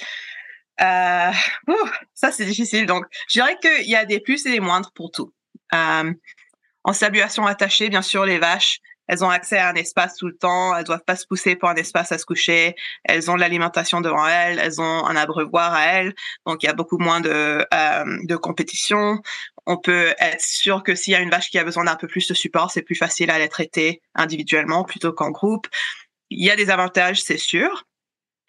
euh, 0.80 1.32
ça, 2.14 2.30
c'est 2.30 2.44
difficile. 2.44 2.86
Donc, 2.86 3.04
je 3.28 3.40
dirais 3.40 3.56
qu'il 3.60 3.88
y 3.88 3.96
a 3.96 4.04
des 4.04 4.20
plus 4.20 4.44
et 4.46 4.50
des 4.50 4.60
moindres 4.60 4.92
pour 4.94 5.10
tout. 5.10 5.32
Euh, 5.74 6.12
en 6.84 6.92
stabilisation 6.92 7.46
attachée, 7.46 7.88
bien 7.88 8.02
sûr, 8.02 8.24
les 8.24 8.38
vaches, 8.38 8.80
elles 9.08 9.24
ont 9.24 9.30
accès 9.30 9.58
à 9.58 9.68
un 9.68 9.74
espace 9.74 10.16
tout 10.16 10.26
le 10.26 10.36
temps, 10.36 10.74
elles 10.76 10.84
doivent 10.84 11.04
pas 11.04 11.16
se 11.16 11.26
pousser 11.26 11.56
pour 11.56 11.68
un 11.68 11.74
espace 11.74 12.12
à 12.12 12.18
se 12.18 12.24
coucher, 12.24 12.74
elles 13.04 13.30
ont 13.30 13.36
l'alimentation 13.36 14.00
devant 14.00 14.26
elles, 14.26 14.58
elles 14.58 14.80
ont 14.80 15.06
un 15.06 15.16
abreuvoir 15.16 15.74
à 15.74 15.84
elles, 15.84 16.14
donc 16.46 16.62
il 16.62 16.66
y 16.66 16.68
a 16.68 16.72
beaucoup 16.72 16.98
moins 16.98 17.20
de, 17.20 17.66
euh, 17.74 18.18
de 18.24 18.36
compétition. 18.36 19.20
On 19.66 19.76
peut 19.76 20.14
être 20.18 20.40
sûr 20.40 20.82
que 20.82 20.94
s'il 20.94 21.12
y 21.12 21.16
a 21.16 21.20
une 21.20 21.30
vache 21.30 21.50
qui 21.50 21.58
a 21.58 21.64
besoin 21.64 21.84
d'un 21.84 21.96
peu 21.96 22.08
plus 22.08 22.26
de 22.26 22.34
support, 22.34 22.70
c'est 22.70 22.82
plus 22.82 22.94
facile 22.94 23.30
à 23.30 23.38
les 23.38 23.48
traiter 23.48 24.02
individuellement 24.14 24.84
plutôt 24.84 25.12
qu'en 25.12 25.30
groupe. 25.30 25.68
Il 26.30 26.44
y 26.44 26.50
a 26.50 26.56
des 26.56 26.70
avantages, 26.70 27.22
c'est 27.22 27.38
sûr. 27.38 27.84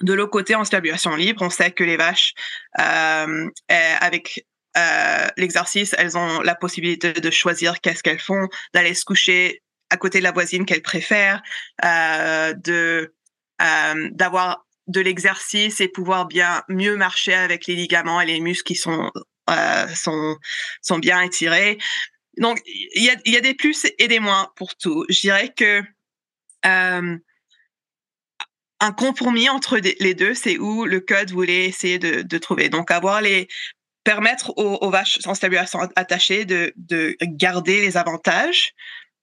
De 0.02 0.14
l'autre 0.14 0.32
côté, 0.32 0.56
en 0.56 0.66
stabulation 0.66 1.16
libre, 1.16 1.44
on 1.44 1.50
sait 1.50 1.72
que 1.72 1.84
les 1.84 1.98
vaches, 1.98 2.34
euh, 2.80 3.50
avec 3.70 4.46
euh, 4.76 5.28
l'exercice, 5.38 5.96
elles 5.98 6.18
ont 6.18 6.42
la 6.42 6.56
possibilité 6.56 7.14
de 7.14 7.32
choisir 7.32 7.80
qu'est-ce 7.80 8.02
qu'elles 8.02 8.20
font, 8.20 8.48
d'aller 8.74 8.96
se 8.96 9.06
coucher 9.06 9.62
à 9.92 9.98
côté 9.98 10.18
de 10.18 10.24
la 10.24 10.32
voisine 10.32 10.66
qu'elles 10.66 10.82
préfèrent, 10.82 11.42
euh, 11.86 12.54
de 12.54 13.14
d'avoir 14.12 14.66
de 14.88 15.00
l'exercice 15.00 15.80
et 15.80 15.88
pouvoir 15.88 16.26
bien 16.26 16.64
mieux 16.68 16.98
marcher 16.98 17.34
avec 17.34 17.66
les 17.68 17.76
ligaments 17.76 18.20
et 18.20 18.26
les 18.26 18.42
muscles 18.42 18.64
qui 18.64 18.76
sont 18.76 19.10
sont 19.96 20.38
sont 20.82 21.00
bien 21.00 21.22
étirés. 21.22 21.78
Donc 22.38 22.60
il 22.66 23.04
y 23.04 23.10
a 23.10 23.16
y 23.26 23.38
a 23.38 23.42
des 23.42 23.54
plus 23.54 23.86
et 24.00 24.08
des 24.08 24.20
moins 24.20 24.52
pour 24.56 24.76
tout. 24.76 25.06
Je 25.10 25.22
dirais 25.22 25.54
que 25.56 25.82
euh, 26.66 27.18
un 28.80 28.92
compromis 28.92 29.50
entre 29.50 29.78
les 29.78 30.14
deux, 30.14 30.34
c'est 30.34 30.58
où 30.58 30.86
le 30.86 31.00
code 31.00 31.32
voulait 31.32 31.66
essayer 31.66 32.00
de, 32.00 32.38
trouver. 32.38 32.68
Donc 32.68 32.92
avoir 32.92 33.22
les 33.22 33.48
permettre 34.04 34.52
aux, 34.58 34.90
vaches 34.90 35.20
en 35.26 35.34
stabulation 35.36 35.80
attachées 35.96 36.44
de, 36.44 36.74
de 36.76 37.16
garder 37.22 37.80
les 37.80 37.96
avantages, 37.96 38.74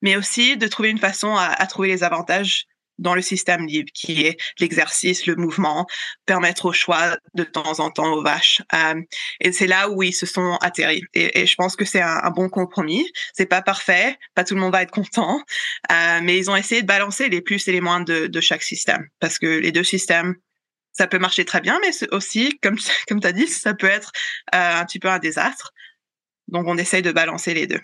mais 0.00 0.16
aussi 0.16 0.56
de 0.56 0.66
trouver 0.66 0.88
une 0.88 0.98
façon 0.98 1.37
à 1.37 1.66
trouver 1.66 1.88
les 1.88 2.02
avantages 2.02 2.66
dans 3.00 3.14
le 3.14 3.22
système 3.22 3.66
libre, 3.66 3.90
qui 3.92 4.26
est 4.26 4.40
l'exercice, 4.60 5.26
le 5.26 5.34
mouvement, 5.34 5.86
permettre 6.26 6.66
au 6.66 6.72
choix 6.72 7.16
de 7.34 7.42
temps 7.42 7.80
en 7.80 7.90
temps 7.90 8.12
aux 8.12 8.22
vaches. 8.22 8.62
Euh, 8.72 9.00
et 9.40 9.50
c'est 9.52 9.66
là 9.66 9.90
où 9.90 10.02
ils 10.02 10.12
se 10.12 10.26
sont 10.26 10.56
atterris. 10.60 11.02
Et, 11.14 11.46
je 11.46 11.54
pense 11.56 11.74
que 11.74 11.84
c'est 11.84 12.02
un, 12.02 12.30
bon 12.30 12.48
compromis. 12.48 13.10
C'est 13.32 13.46
pas 13.46 13.62
parfait, 13.62 14.16
pas 14.34 14.44
tout 14.44 14.54
le 14.54 14.60
monde 14.60 14.72
va 14.72 14.82
être 14.82 14.92
content, 14.92 15.42
euh, 15.90 16.20
mais 16.22 16.38
ils 16.38 16.50
ont 16.50 16.56
essayé 16.56 16.82
de 16.82 16.86
balancer 16.86 17.28
les 17.28 17.40
plus 17.40 17.66
et 17.66 17.72
les 17.72 17.80
moins 17.80 18.00
de, 18.00 18.28
de 18.28 18.40
chaque 18.40 18.62
système, 18.62 19.08
parce 19.18 19.38
que 19.38 19.46
les 19.46 19.72
deux 19.72 19.84
systèmes 19.84 20.36
ça 20.92 21.06
peut 21.06 21.18
marcher 21.18 21.44
très 21.44 21.60
bien, 21.60 21.78
mais 21.82 21.90
aussi, 22.12 22.58
comme, 22.62 22.76
comme 23.08 23.20
tu 23.20 23.26
as 23.26 23.32
dit, 23.32 23.46
ça 23.46 23.74
peut 23.74 23.86
être 23.86 24.12
euh, 24.54 24.80
un 24.80 24.84
petit 24.84 24.98
peu 24.98 25.08
un 25.08 25.18
désastre. 25.18 25.72
Donc, 26.48 26.66
on 26.66 26.76
essaye 26.76 27.02
de 27.02 27.12
balancer 27.12 27.54
les 27.54 27.66
deux. 27.66 27.80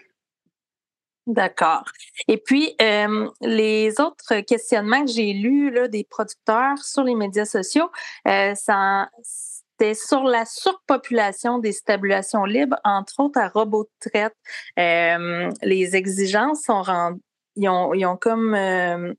D'accord. 1.27 1.83
Et 2.29 2.39
puis, 2.39 2.77
euh, 2.81 3.29
les 3.41 4.01
autres 4.01 4.41
questionnements 4.43 5.05
que 5.05 5.11
j'ai 5.11 5.33
lus 5.33 5.73
là, 5.73 5.89
des 5.89 6.05
producteurs 6.05 6.79
sur 6.79 7.03
les 7.03 7.17
médias 7.17 7.45
sociaux, 7.45 7.91
euh, 8.29 8.55
c'était 8.55 9.95
sur 9.95 10.23
la 10.23 10.45
surpopulation 10.45 11.59
des 11.59 11.73
stabulations 11.73 12.45
libres, 12.45 12.77
entre 12.85 13.19
autres 13.19 13.41
à 13.41 13.49
robot 13.49 13.85
de 13.85 14.11
traite. 14.11 14.37
Euh, 14.79 15.51
les 15.62 15.97
exigences 15.97 16.62
sont 16.62 16.83
rendues, 16.83 17.21
ils 17.57 17.69
ont, 17.69 17.93
ils 17.93 18.07
ont 18.07 18.17
comme, 18.17 18.55
euh, 18.55 19.12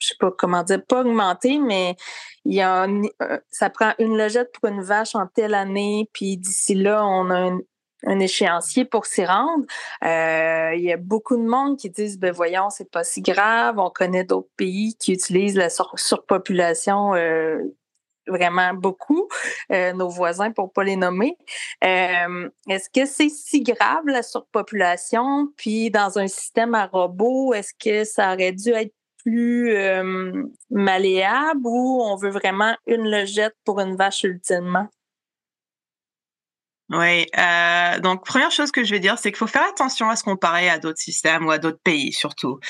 je 0.00 0.08
sais 0.08 0.16
pas 0.18 0.32
comment 0.36 0.64
dire, 0.64 0.84
pas 0.84 1.02
augmenté, 1.02 1.60
mais 1.60 1.94
il 2.44 2.54
y 2.54 2.62
a, 2.62 2.88
ça 3.50 3.70
prend 3.70 3.92
une 4.00 4.18
logette 4.18 4.50
pour 4.60 4.70
une 4.70 4.82
vache 4.82 5.14
en 5.14 5.28
telle 5.28 5.54
année, 5.54 6.10
puis 6.12 6.36
d'ici 6.36 6.74
là, 6.74 7.06
on 7.06 7.30
a 7.30 7.38
un, 7.38 7.60
un 8.06 8.20
échéancier 8.20 8.84
pour 8.84 9.06
s'y 9.06 9.24
rendre. 9.24 9.64
Euh, 10.04 10.72
il 10.74 10.82
y 10.82 10.92
a 10.92 10.96
beaucoup 10.96 11.36
de 11.36 11.42
monde 11.42 11.76
qui 11.78 11.90
disent, 11.90 12.18
ben 12.18 12.32
voyons, 12.32 12.70
c'est 12.70 12.90
pas 12.90 13.04
si 13.04 13.22
grave. 13.22 13.78
On 13.78 13.90
connaît 13.90 14.24
d'autres 14.24 14.50
pays 14.56 14.94
qui 14.98 15.12
utilisent 15.12 15.56
la 15.56 15.70
sur 15.70 15.92
surpopulation 15.98 17.14
euh, 17.14 17.58
vraiment 18.26 18.72
beaucoup, 18.72 19.28
euh, 19.72 19.92
nos 19.92 20.08
voisins 20.08 20.50
pour 20.50 20.72
pas 20.72 20.84
les 20.84 20.96
nommer. 20.96 21.36
Est-ce 21.82 22.88
que 22.88 23.06
c'est 23.06 23.28
si 23.28 23.62
grave 23.62 24.06
la 24.06 24.22
surpopulation? 24.22 25.48
Puis 25.56 25.90
dans 25.90 26.18
un 26.18 26.26
système 26.26 26.74
à 26.74 26.86
robot, 26.86 27.54
est-ce 27.54 27.72
que 27.78 28.04
ça 28.04 28.32
aurait 28.32 28.52
dû 28.52 28.70
être 28.70 28.94
plus 29.24 29.74
malléable 30.70 31.60
ou 31.64 32.02
on 32.02 32.16
veut 32.16 32.30
vraiment 32.30 32.76
une 32.86 33.10
logette 33.10 33.54
pour 33.64 33.80
une 33.80 33.96
vache 33.96 34.24
ultimement? 34.24 34.88
Oui, 36.96 37.26
euh, 37.36 37.98
donc 37.98 38.24
première 38.24 38.52
chose 38.52 38.70
que 38.70 38.84
je 38.84 38.90
vais 38.90 39.00
dire, 39.00 39.18
c'est 39.18 39.32
qu'il 39.32 39.38
faut 39.38 39.48
faire 39.48 39.66
attention 39.68 40.10
à 40.10 40.16
se 40.16 40.22
comparer 40.22 40.68
à 40.68 40.78
d'autres 40.78 41.00
systèmes 41.00 41.44
ou 41.44 41.50
à 41.50 41.58
d'autres 41.58 41.80
pays 41.82 42.12
surtout, 42.12 42.60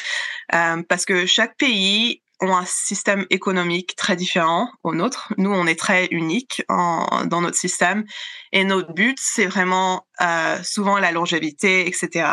euh, 0.54 0.82
parce 0.88 1.04
que 1.04 1.26
chaque 1.26 1.58
pays 1.58 2.22
ont 2.40 2.56
un 2.56 2.64
système 2.64 3.26
économique 3.28 3.96
très 3.96 4.16
différent 4.16 4.70
au 4.82 4.94
nôtre. 4.94 5.32
Nous, 5.36 5.52
on 5.52 5.66
est 5.66 5.78
très 5.78 6.06
unique 6.06 6.62
dans 6.68 7.40
notre 7.40 7.56
système 7.56 8.04
et 8.52 8.64
notre 8.64 8.92
but, 8.92 9.18
c'est 9.20 9.46
vraiment 9.46 10.06
euh, 10.20 10.58
souvent 10.62 10.98
la 10.98 11.12
longévité, 11.12 11.86
etc., 11.86 12.28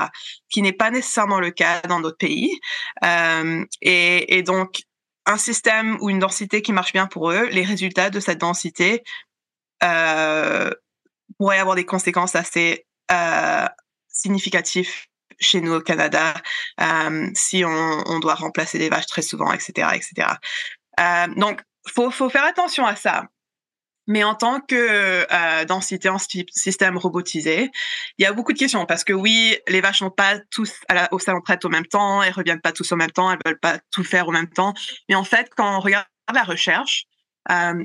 qui 0.50 0.62
n'est 0.62 0.74
pas 0.74 0.92
nécessairement 0.92 1.40
le 1.40 1.52
cas 1.52 1.82
dans 1.82 2.00
d'autres 2.00 2.18
pays. 2.18 2.58
Et, 3.82 4.44
donc, 4.44 4.82
un 5.26 5.38
système 5.38 5.98
ou 6.02 6.10
une 6.10 6.20
densité 6.20 6.62
qui 6.62 6.74
marche 6.74 6.94
bien 6.94 7.06
pour 7.06 7.32
eux, 7.32 7.48
les 7.52 7.64
résultats 7.64 8.10
de 8.10 8.20
cette 8.20 8.40
densité 8.40 9.04
pourrait 11.38 11.60
avoir 11.60 11.76
des 11.76 11.86
conséquences 11.86 12.36
assez 12.36 12.86
euh, 13.12 13.68
significatives 14.08 14.90
chez 15.42 15.60
nous 15.60 15.74
au 15.74 15.82
Canada 15.82 16.34
euh, 16.80 17.28
si 17.34 17.66
on, 17.66 18.20
doit 18.20 18.36
remplacer 18.36 18.78
des 18.78 18.90
vaches 18.90 19.08
très 19.08 19.24
souvent, 19.24 19.52
etc., 19.52 19.90
etc. 19.94 20.28
Euh, 21.00 21.28
donc, 21.36 21.62
faut 21.88 22.12
faut 22.12 22.30
faire 22.30 22.46
attention 22.46 22.86
à 22.86 22.96
ça. 22.96 23.26
Mais 24.08 24.24
en 24.24 24.36
tant 24.36 24.60
que 24.60 24.76
euh, 25.32 25.66
densité 25.66 26.10
en 26.10 26.18
système 26.18 26.98
robotisé, 26.98 27.70
il 28.18 28.24
y 28.24 28.26
a 28.26 28.34
beaucoup 28.34 28.52
de 28.52 28.58
questions 28.58 28.86
parce 28.86 29.04
que 29.04 29.14
oui, 29.14 29.58
les 29.68 29.80
vaches 29.80 30.02
n'ont 30.02 30.12
pas 30.12 30.40
tous 30.50 30.74
au 31.12 31.20
salon 31.20 31.42
prête 31.42 31.64
au 31.66 31.70
même 31.70 31.86
temps, 31.86 32.22
elles 32.22 32.34
reviennent 32.34 32.62
pas 32.62 32.72
tous 32.72 32.92
au 32.92 32.96
même 32.96 33.12
temps, 33.12 33.32
elles 33.32 33.40
veulent 33.46 33.60
pas 33.60 33.80
tout 33.92 34.04
faire 34.04 34.28
au 34.28 34.32
même 34.32 34.50
temps. 34.50 34.74
Mais 35.08 35.16
en 35.16 35.24
fait, 35.24 35.50
quand 35.56 35.78
on 35.78 35.80
regarde 35.80 36.06
la 36.34 36.44
recherche, 36.44 37.06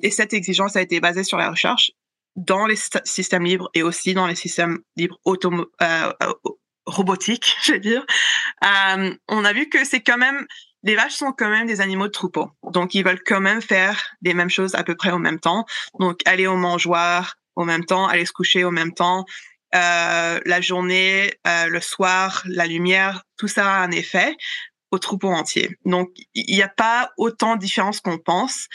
et 0.02 0.10
cette 0.10 0.32
exigence 0.32 0.76
a 0.76 0.80
été 0.80 1.00
basée 1.00 1.22
sur 1.22 1.38
la 1.38 1.50
recherche, 1.50 1.92
dans 2.36 2.66
les 2.66 2.78
systèmes 3.04 3.44
libres 3.44 3.70
et 3.74 3.82
aussi 3.82 4.14
dans 4.14 4.26
les 4.26 4.34
systèmes 4.34 4.78
libres 4.96 5.18
auto 5.24 5.50
euh, 5.82 6.12
robotiques, 6.86 7.56
je 7.64 7.72
vais 7.72 7.80
dire, 7.80 8.04
euh, 8.64 9.14
on 9.28 9.44
a 9.44 9.52
vu 9.52 9.68
que 9.68 9.84
c'est 9.84 10.02
quand 10.02 10.18
même 10.18 10.46
les 10.82 10.94
vaches 10.94 11.14
sont 11.14 11.32
quand 11.32 11.48
même 11.48 11.66
des 11.66 11.80
animaux 11.80 12.06
de 12.06 12.12
troupeau, 12.12 12.48
donc 12.70 12.94
ils 12.94 13.04
veulent 13.04 13.22
quand 13.26 13.40
même 13.40 13.60
faire 13.60 14.14
les 14.22 14.34
mêmes 14.34 14.50
choses 14.50 14.76
à 14.76 14.84
peu 14.84 14.94
près 14.94 15.10
au 15.10 15.18
même 15.18 15.40
temps. 15.40 15.64
Donc 15.98 16.20
aller 16.26 16.46
au 16.46 16.56
mangeoir 16.56 17.34
au 17.56 17.64
même 17.64 17.84
temps, 17.84 18.06
aller 18.06 18.24
se 18.24 18.32
coucher 18.32 18.62
au 18.62 18.70
même 18.70 18.92
temps, 18.92 19.24
euh, 19.74 20.38
la 20.44 20.60
journée, 20.60 21.34
euh, 21.46 21.66
le 21.66 21.80
soir, 21.80 22.42
la 22.46 22.66
lumière, 22.66 23.24
tout 23.36 23.48
ça 23.48 23.66
a 23.66 23.78
un 23.80 23.90
effet 23.90 24.36
au 24.92 24.98
troupeau 24.98 25.28
entier. 25.28 25.76
Donc 25.84 26.10
il 26.34 26.54
n'y 26.54 26.62
a 26.62 26.68
pas 26.68 27.10
autant 27.16 27.56
de 27.56 27.60
différence 27.60 28.00
qu'on 28.00 28.18
pense 28.18 28.68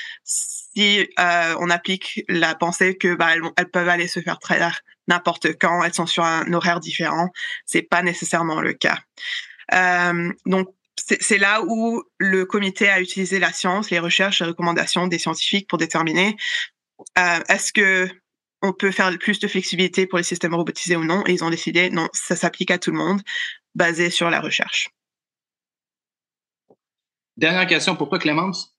si 0.73 1.07
euh, 1.19 1.55
on 1.59 1.69
applique 1.69 2.23
la 2.29 2.55
pensée 2.55 2.97
que 2.97 3.15
bah, 3.15 3.33
elles, 3.57 3.69
peuvent 3.69 3.89
aller 3.89 4.07
se 4.07 4.19
faire 4.19 4.39
traire 4.39 4.81
n'importe 5.07 5.57
quand, 5.59 5.83
elles 5.83 5.93
sont 5.93 6.05
sur 6.05 6.23
un 6.23 6.51
horaire 6.53 6.79
différent, 6.79 7.29
c'est 7.65 7.81
pas 7.81 8.01
nécessairement 8.01 8.61
le 8.61 8.73
cas. 8.73 8.99
Euh, 9.73 10.31
donc 10.45 10.69
c'est 10.97 11.37
là 11.37 11.63
où 11.67 12.03
le 12.19 12.45
comité 12.45 12.87
a 12.89 13.01
utilisé 13.01 13.39
la 13.39 13.51
science, 13.51 13.89
les 13.89 13.99
recherches, 13.99 14.41
les 14.41 14.47
recommandations 14.47 15.07
des 15.07 15.17
scientifiques 15.17 15.67
pour 15.67 15.77
déterminer 15.77 16.37
euh, 17.17 17.39
est-ce 17.49 17.73
que 17.73 18.07
on 18.61 18.73
peut 18.73 18.91
faire 18.91 19.17
plus 19.17 19.39
de 19.39 19.47
flexibilité 19.47 20.05
pour 20.05 20.19
les 20.19 20.23
systèmes 20.23 20.53
robotisés 20.53 20.95
ou 20.95 21.03
non. 21.03 21.23
Et 21.25 21.33
ils 21.33 21.43
ont 21.43 21.49
décidé 21.49 21.89
non, 21.89 22.07
ça 22.13 22.35
s'applique 22.35 22.69
à 22.69 22.77
tout 22.77 22.91
le 22.91 22.97
monde, 22.97 23.21
basé 23.73 24.11
sur 24.11 24.29
la 24.29 24.39
recherche. 24.39 24.89
Dernière 27.37 27.65
question 27.65 27.95
pour 27.95 28.09
toi, 28.09 28.19
Clémence. 28.19 28.75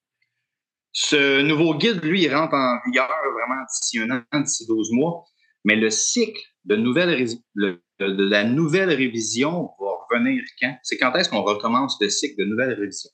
Ce 0.92 1.40
nouveau 1.40 1.74
guide, 1.74 2.04
lui, 2.04 2.22
il 2.22 2.34
rentre 2.34 2.54
en 2.54 2.78
vigueur 2.84 3.08
vraiment 3.08 3.62
d'ici 3.70 3.98
un 3.98 4.10
an, 4.10 4.40
d'ici 4.40 4.66
12 4.66 4.90
mois. 4.92 5.24
Mais 5.64 5.76
le 5.76 5.90
cycle 5.90 6.40
de, 6.64 6.76
nouvelle, 6.76 7.26
le, 7.54 7.82
de 8.00 8.28
la 8.28 8.44
nouvelle 8.44 8.90
révision 8.90 9.70
va 9.80 9.92
revenir 10.10 10.42
quand? 10.60 10.76
C'est 10.82 10.98
quand 10.98 11.14
est-ce 11.14 11.28
qu'on 11.28 11.42
recommence 11.42 11.96
le 12.00 12.10
cycle 12.10 12.34
de 12.38 12.44
nouvelle 12.44 12.74
révision? 12.74 13.10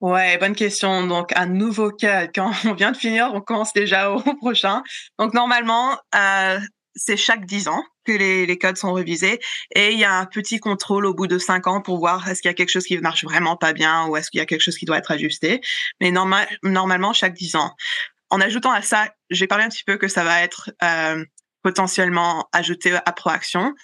Ouais, 0.00 0.36
bonne 0.36 0.54
question. 0.54 1.06
Donc, 1.06 1.32
un 1.34 1.46
nouveau 1.46 1.90
cas, 1.90 2.26
quand 2.34 2.52
on 2.64 2.74
vient 2.74 2.92
de 2.92 2.96
finir, 2.96 3.30
on 3.32 3.40
commence 3.40 3.72
déjà 3.72 4.10
au 4.10 4.20
prochain. 4.36 4.82
Donc, 5.18 5.32
normalement, 5.32 5.98
euh, 6.14 6.58
c'est 6.94 7.16
chaque 7.16 7.46
10 7.46 7.68
ans 7.68 7.82
que 8.06 8.12
les, 8.12 8.58
codes 8.58 8.76
sont 8.76 8.92
révisés 8.92 9.40
et 9.74 9.92
il 9.92 9.98
y 9.98 10.04
a 10.04 10.14
un 10.14 10.26
petit 10.26 10.58
contrôle 10.58 11.04
au 11.04 11.14
bout 11.14 11.26
de 11.26 11.38
5 11.38 11.66
ans 11.66 11.80
pour 11.82 11.98
voir 11.98 12.28
est-ce 12.28 12.40
qu'il 12.40 12.48
y 12.48 12.50
a 12.50 12.54
quelque 12.54 12.70
chose 12.70 12.84
qui 12.84 12.96
marche 12.98 13.24
vraiment 13.24 13.56
pas 13.56 13.72
bien 13.72 14.06
ou 14.06 14.16
est-ce 14.16 14.30
qu'il 14.30 14.38
y 14.38 14.42
a 14.42 14.46
quelque 14.46 14.62
chose 14.62 14.78
qui 14.78 14.86
doit 14.86 14.98
être 14.98 15.10
ajusté. 15.10 15.60
Mais 16.00 16.10
normal, 16.10 16.48
normalement, 16.62 17.12
chaque 17.12 17.34
10 17.34 17.56
ans. 17.56 17.74
En 18.30 18.40
ajoutant 18.40 18.72
à 18.72 18.82
ça, 18.82 19.12
j'ai 19.30 19.46
parlé 19.46 19.64
un 19.64 19.68
petit 19.68 19.84
peu 19.84 19.96
que 19.98 20.08
ça 20.08 20.24
va 20.24 20.42
être 20.42 20.70
euh, 20.82 21.24
potentiellement 21.62 22.48
ajouté 22.52 22.94
à 22.94 23.12
Proaction. 23.12 23.74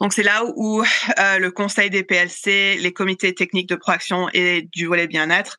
Donc 0.00 0.12
c'est 0.12 0.24
là 0.24 0.42
où 0.56 0.82
euh, 0.82 1.38
le 1.38 1.50
conseil 1.50 1.90
des 1.90 2.02
PLC, 2.02 2.76
les 2.80 2.92
comités 2.92 3.34
techniques 3.34 3.68
de 3.68 3.76
Proaction 3.76 4.28
et 4.32 4.62
du 4.72 4.86
volet 4.86 5.06
bien-être 5.06 5.58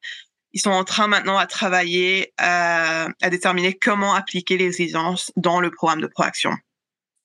ils 0.54 0.62
sont 0.62 0.72
en 0.72 0.84
train 0.84 1.08
maintenant 1.08 1.38
à 1.38 1.48
travailler 1.48 2.34
euh, 2.40 3.08
à 3.22 3.30
déterminer 3.30 3.74
comment 3.74 4.14
appliquer 4.14 4.58
les 4.58 4.68
exigences 4.68 5.32
dans 5.36 5.60
le 5.60 5.72
programme 5.72 6.02
de 6.02 6.08
proaction. 6.08 6.52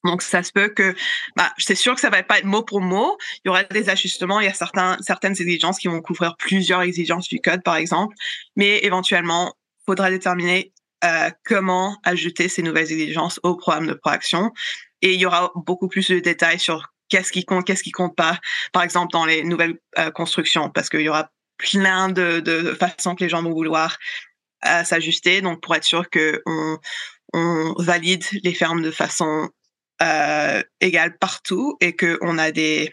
Donc, 0.04 0.22
ça 0.22 0.42
se 0.42 0.52
peut 0.52 0.68
que, 0.68 0.94
bah, 1.36 1.52
c'est 1.58 1.74
sûr 1.74 1.94
que 1.94 2.00
ça 2.00 2.10
va 2.10 2.22
pas 2.22 2.38
être 2.38 2.44
mot 2.44 2.62
pour 2.62 2.80
mot. 2.80 3.16
Il 3.44 3.48
y 3.48 3.50
aura 3.50 3.64
des 3.64 3.88
ajustements. 3.88 4.40
Il 4.40 4.46
y 4.46 4.48
a 4.48 4.98
certaines 5.00 5.32
exigences 5.32 5.78
qui 5.78 5.88
vont 5.88 6.00
couvrir 6.00 6.36
plusieurs 6.36 6.82
exigences 6.82 7.28
du 7.28 7.40
code, 7.40 7.62
par 7.62 7.76
exemple. 7.76 8.14
Mais 8.56 8.78
éventuellement, 8.84 9.54
faudra 9.86 10.10
déterminer 10.10 10.72
euh, 11.04 11.30
comment 11.44 11.96
ajouter 12.04 12.48
ces 12.48 12.62
nouvelles 12.62 12.92
exigences 12.92 13.40
au 13.42 13.56
programme 13.56 13.86
de 13.86 13.94
proaction. 13.94 14.52
Et 15.00 15.14
il 15.14 15.20
y 15.20 15.26
aura 15.26 15.52
beaucoup 15.54 15.88
plus 15.88 16.08
de 16.08 16.18
détails 16.18 16.58
sur 16.58 16.92
qu'est-ce 17.08 17.32
qui 17.32 17.44
compte, 17.44 17.64
qu'est-ce 17.64 17.82
qui 17.82 17.92
compte 17.92 18.16
pas, 18.16 18.38
par 18.72 18.82
exemple 18.82 19.12
dans 19.12 19.24
les 19.24 19.44
nouvelles 19.44 19.78
euh, 19.98 20.10
constructions, 20.10 20.70
parce 20.70 20.88
qu'il 20.88 21.00
y 21.00 21.08
aura 21.08 21.30
plein 21.56 22.08
de, 22.08 22.40
de, 22.40 22.74
façons 22.74 23.14
que 23.14 23.24
les 23.24 23.30
gens 23.30 23.42
vont 23.42 23.52
vouloir 23.52 23.96
euh, 24.66 24.84
s'ajuster. 24.84 25.40
Donc, 25.40 25.62
pour 25.62 25.74
être 25.74 25.84
sûr 25.84 26.10
que 26.10 26.42
on, 26.46 26.78
on 27.32 27.74
valide 27.78 28.24
les 28.42 28.54
fermes 28.54 28.82
de 28.82 28.90
façon 28.90 29.48
euh, 30.02 30.62
égale 30.80 31.18
partout 31.18 31.76
et 31.80 31.94
que 31.94 32.18
on 32.22 32.38
a 32.38 32.50
des 32.50 32.92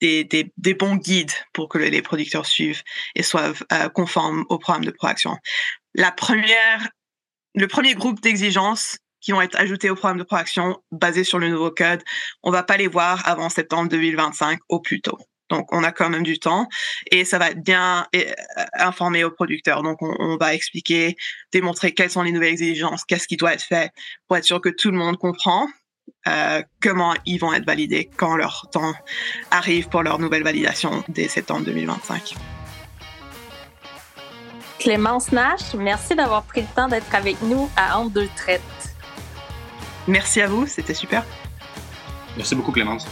des, 0.00 0.74
bons 0.74 0.96
guides 0.96 1.32
pour 1.52 1.68
que 1.68 1.78
les 1.78 2.02
producteurs 2.02 2.46
suivent 2.46 2.82
et 3.14 3.22
soient 3.22 3.52
euh, 3.72 3.88
conformes 3.88 4.44
au 4.48 4.58
programme 4.58 4.84
de 4.84 4.90
proaction. 4.90 5.36
La 5.94 6.12
première, 6.12 6.88
le 7.54 7.66
premier 7.66 7.94
groupe 7.94 8.20
d'exigences 8.20 8.98
qui 9.20 9.32
vont 9.32 9.40
être 9.40 9.58
ajoutées 9.58 9.90
au 9.90 9.94
programme 9.94 10.18
de 10.18 10.22
proaction 10.22 10.76
basé 10.92 11.24
sur 11.24 11.38
le 11.38 11.48
nouveau 11.48 11.70
code, 11.70 12.02
on 12.42 12.50
va 12.50 12.62
pas 12.62 12.76
les 12.76 12.86
voir 12.86 13.26
avant 13.26 13.48
septembre 13.48 13.88
2025 13.88 14.58
au 14.68 14.80
plus 14.80 15.00
tôt. 15.00 15.18
Donc, 15.48 15.72
on 15.72 15.84
a 15.84 15.92
quand 15.92 16.10
même 16.10 16.24
du 16.24 16.38
temps 16.38 16.68
et 17.10 17.24
ça 17.24 17.38
va 17.38 17.50
être 17.50 17.62
bien 17.62 18.06
euh, 18.14 18.32
informer 18.74 19.24
aux 19.24 19.30
producteurs. 19.30 19.82
Donc, 19.82 20.02
on, 20.02 20.14
on, 20.18 20.36
va 20.36 20.54
expliquer, 20.54 21.16
démontrer 21.52 21.94
quelles 21.94 22.10
sont 22.10 22.22
les 22.22 22.32
nouvelles 22.32 22.52
exigences, 22.52 23.04
qu'est-ce 23.04 23.28
qui 23.28 23.36
doit 23.36 23.54
être 23.54 23.62
fait 23.62 23.92
pour 24.26 24.36
être 24.36 24.44
sûr 24.44 24.60
que 24.60 24.68
tout 24.68 24.90
le 24.90 24.98
monde 24.98 25.16
comprend 25.18 25.68
euh, 26.26 26.62
comment 26.80 27.14
ils 27.24 27.38
vont 27.38 27.52
être 27.52 27.64
validés 27.64 28.10
quand 28.16 28.36
leur 28.36 28.68
temps 28.72 28.94
arrive 29.50 29.88
pour 29.88 30.02
leur 30.02 30.18
nouvelle 30.18 30.42
validation 30.42 31.04
dès 31.08 31.28
septembre 31.28 31.64
2025. 31.64 32.34
Clémence 34.78 35.32
Nash, 35.32 35.74
merci 35.74 36.14
d'avoir 36.14 36.42
pris 36.42 36.60
le 36.62 36.66
temps 36.74 36.88
d'être 36.88 37.14
avec 37.14 37.40
nous 37.42 37.70
à 37.76 37.98
Entre 37.98 38.10
deux 38.10 38.28
traites. 38.36 38.62
Merci 40.06 40.40
à 40.40 40.46
vous, 40.46 40.66
c'était 40.66 40.94
super. 40.94 41.24
Merci 42.36 42.54
beaucoup 42.54 42.72
Clémence. 42.72 43.06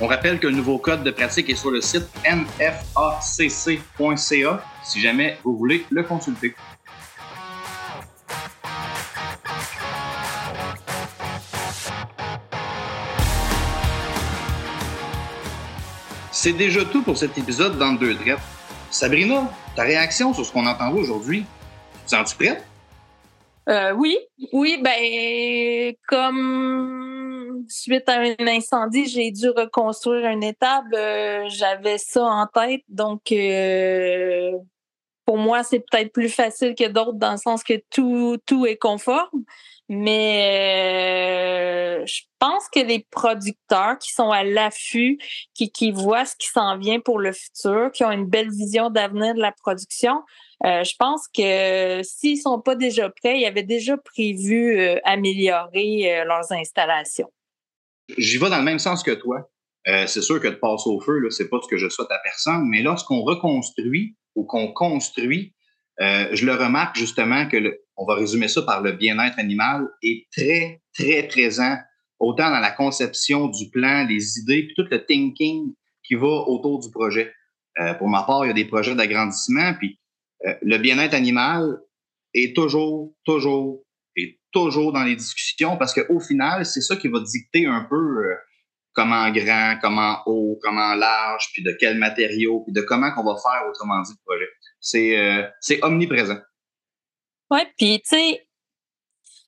On 0.00 0.06
rappelle 0.06 0.40
que 0.40 0.48
le 0.48 0.54
nouveau 0.54 0.78
code 0.78 1.04
de 1.04 1.10
pratique 1.10 1.48
est 1.48 1.54
sur 1.54 1.70
le 1.70 1.80
site 1.80 2.08
nfacc.ca 2.24 3.34
si 4.84 5.00
jamais 5.00 5.38
vous 5.44 5.56
voulez 5.56 5.86
le 5.90 6.02
consulter. 6.02 6.54
C'est 16.44 16.52
déjà 16.52 16.84
tout 16.84 17.02
pour 17.02 17.16
cet 17.16 17.38
épisode 17.38 17.78
dans 17.78 17.94
deux 17.94 18.14
traites. 18.16 18.36
Sabrina, 18.90 19.50
ta 19.74 19.82
réaction 19.82 20.34
sur 20.34 20.44
ce 20.44 20.52
qu'on 20.52 20.66
entend 20.66 20.92
aujourd'hui, 20.92 21.46
tu 22.06 22.14
sens-tu 22.14 22.36
prête? 22.36 22.62
Euh, 23.70 23.92
oui, 23.92 24.18
oui, 24.52 24.78
ben 24.82 25.94
comme 26.06 27.64
suite 27.66 28.06
à 28.10 28.20
un 28.20 28.46
incendie, 28.46 29.06
j'ai 29.06 29.30
dû 29.30 29.48
reconstruire 29.48 30.26
une 30.28 30.42
étable. 30.42 30.94
Euh, 30.94 31.48
j'avais 31.48 31.96
ça 31.96 32.22
en 32.24 32.46
tête, 32.46 32.82
donc 32.90 33.32
euh, 33.32 34.50
pour 35.24 35.38
moi, 35.38 35.62
c'est 35.62 35.80
peut-être 35.80 36.12
plus 36.12 36.28
facile 36.28 36.74
que 36.74 36.88
d'autres 36.88 37.14
dans 37.14 37.32
le 37.32 37.38
sens 37.38 37.64
que 37.64 37.82
tout, 37.88 38.36
tout 38.44 38.66
est 38.66 38.76
conforme. 38.76 39.44
Mais 39.90 40.40
euh, 42.00 42.06
je 42.06 42.22
pense 42.38 42.68
que 42.70 42.80
les 42.80 43.06
producteurs 43.10 43.98
qui 43.98 44.12
sont 44.12 44.30
à 44.30 44.42
l'affût, 44.42 45.18
qui, 45.52 45.70
qui 45.70 45.90
voient 45.90 46.24
ce 46.24 46.34
qui 46.36 46.48
s'en 46.48 46.78
vient 46.78 47.00
pour 47.00 47.18
le 47.18 47.32
futur, 47.32 47.90
qui 47.92 48.02
ont 48.02 48.10
une 48.10 48.26
belle 48.26 48.50
vision 48.50 48.88
d'avenir 48.88 49.34
de 49.34 49.40
la 49.40 49.52
production, 49.52 50.22
euh, 50.64 50.84
je 50.84 50.94
pense 50.98 51.28
que 51.28 52.02
s'ils 52.02 52.38
sont 52.38 52.62
pas 52.62 52.76
déjà 52.76 53.10
prêts, 53.10 53.40
ils 53.40 53.44
avaient 53.44 53.62
déjà 53.62 53.98
prévu 53.98 54.78
euh, 54.78 54.96
améliorer 55.04 56.24
leurs 56.24 56.50
installations. 56.52 57.30
J'y 58.16 58.38
vais 58.38 58.48
dans 58.48 58.58
le 58.58 58.64
même 58.64 58.78
sens 58.78 59.02
que 59.02 59.12
toi. 59.12 59.50
C'est 60.06 60.22
sûr 60.22 60.40
que 60.40 60.48
de 60.48 60.54
passer 60.54 60.88
au 60.88 60.98
feu, 60.98 61.18
là, 61.18 61.30
c'est 61.30 61.50
pas 61.50 61.58
ce 61.62 61.68
que 61.68 61.76
je 61.76 61.90
souhaite 61.90 62.10
à 62.10 62.18
personne, 62.24 62.66
mais 62.70 62.80
lorsqu'on 62.80 63.20
reconstruit 63.20 64.16
ou 64.34 64.44
qu'on 64.44 64.72
construit, 64.72 65.54
je 65.98 66.46
le 66.46 66.54
remarque 66.54 66.96
justement 66.96 67.46
que, 67.46 67.58
le, 67.58 67.83
on 67.96 68.06
va 68.06 68.14
résumer 68.14 68.48
ça 68.48 68.62
par 68.62 68.82
le 68.82 68.92
bien-être 68.92 69.38
animal, 69.38 69.88
est 70.02 70.26
très, 70.32 70.80
très 70.94 71.24
présent, 71.28 71.76
autant 72.18 72.50
dans 72.50 72.60
la 72.60 72.70
conception 72.70 73.48
du 73.48 73.70
plan, 73.70 74.06
les 74.06 74.38
idées, 74.38 74.64
puis 74.64 74.74
tout 74.74 74.86
le 74.90 75.04
thinking 75.04 75.74
qui 76.02 76.14
va 76.14 76.26
autour 76.26 76.80
du 76.80 76.90
projet. 76.90 77.32
Euh, 77.80 77.94
pour 77.94 78.08
ma 78.08 78.22
part, 78.22 78.44
il 78.44 78.48
y 78.48 78.50
a 78.50 78.54
des 78.54 78.66
projets 78.66 78.94
d'agrandissement, 78.94 79.74
puis 79.74 79.98
euh, 80.46 80.54
le 80.62 80.78
bien-être 80.78 81.14
animal 81.14 81.78
est 82.34 82.54
toujours, 82.54 83.14
toujours, 83.24 83.84
et 84.16 84.38
toujours 84.52 84.92
dans 84.92 85.02
les 85.02 85.16
discussions 85.16 85.76
parce 85.76 85.94
qu'au 85.94 86.20
final, 86.20 86.64
c'est 86.66 86.80
ça 86.80 86.96
qui 86.96 87.08
va 87.08 87.20
dicter 87.20 87.66
un 87.66 87.84
peu 87.88 87.96
euh, 87.96 88.34
comment 88.92 89.30
grand, 89.30 89.78
comment 89.80 90.18
haut, 90.26 90.58
comment 90.62 90.94
large, 90.94 91.50
puis 91.52 91.62
de 91.62 91.76
quel 91.78 91.98
matériau, 91.98 92.60
puis 92.60 92.72
de 92.72 92.80
comment 92.80 93.12
qu'on 93.12 93.24
va 93.24 93.36
faire, 93.40 93.68
autrement 93.68 94.00
dit, 94.02 94.12
le 94.12 94.24
projet. 94.24 94.48
C'est 95.60 95.82
omniprésent. 95.82 96.38
Oui, 97.50 97.60
puis 97.76 98.00
tu 98.00 98.16
sais, 98.16 98.46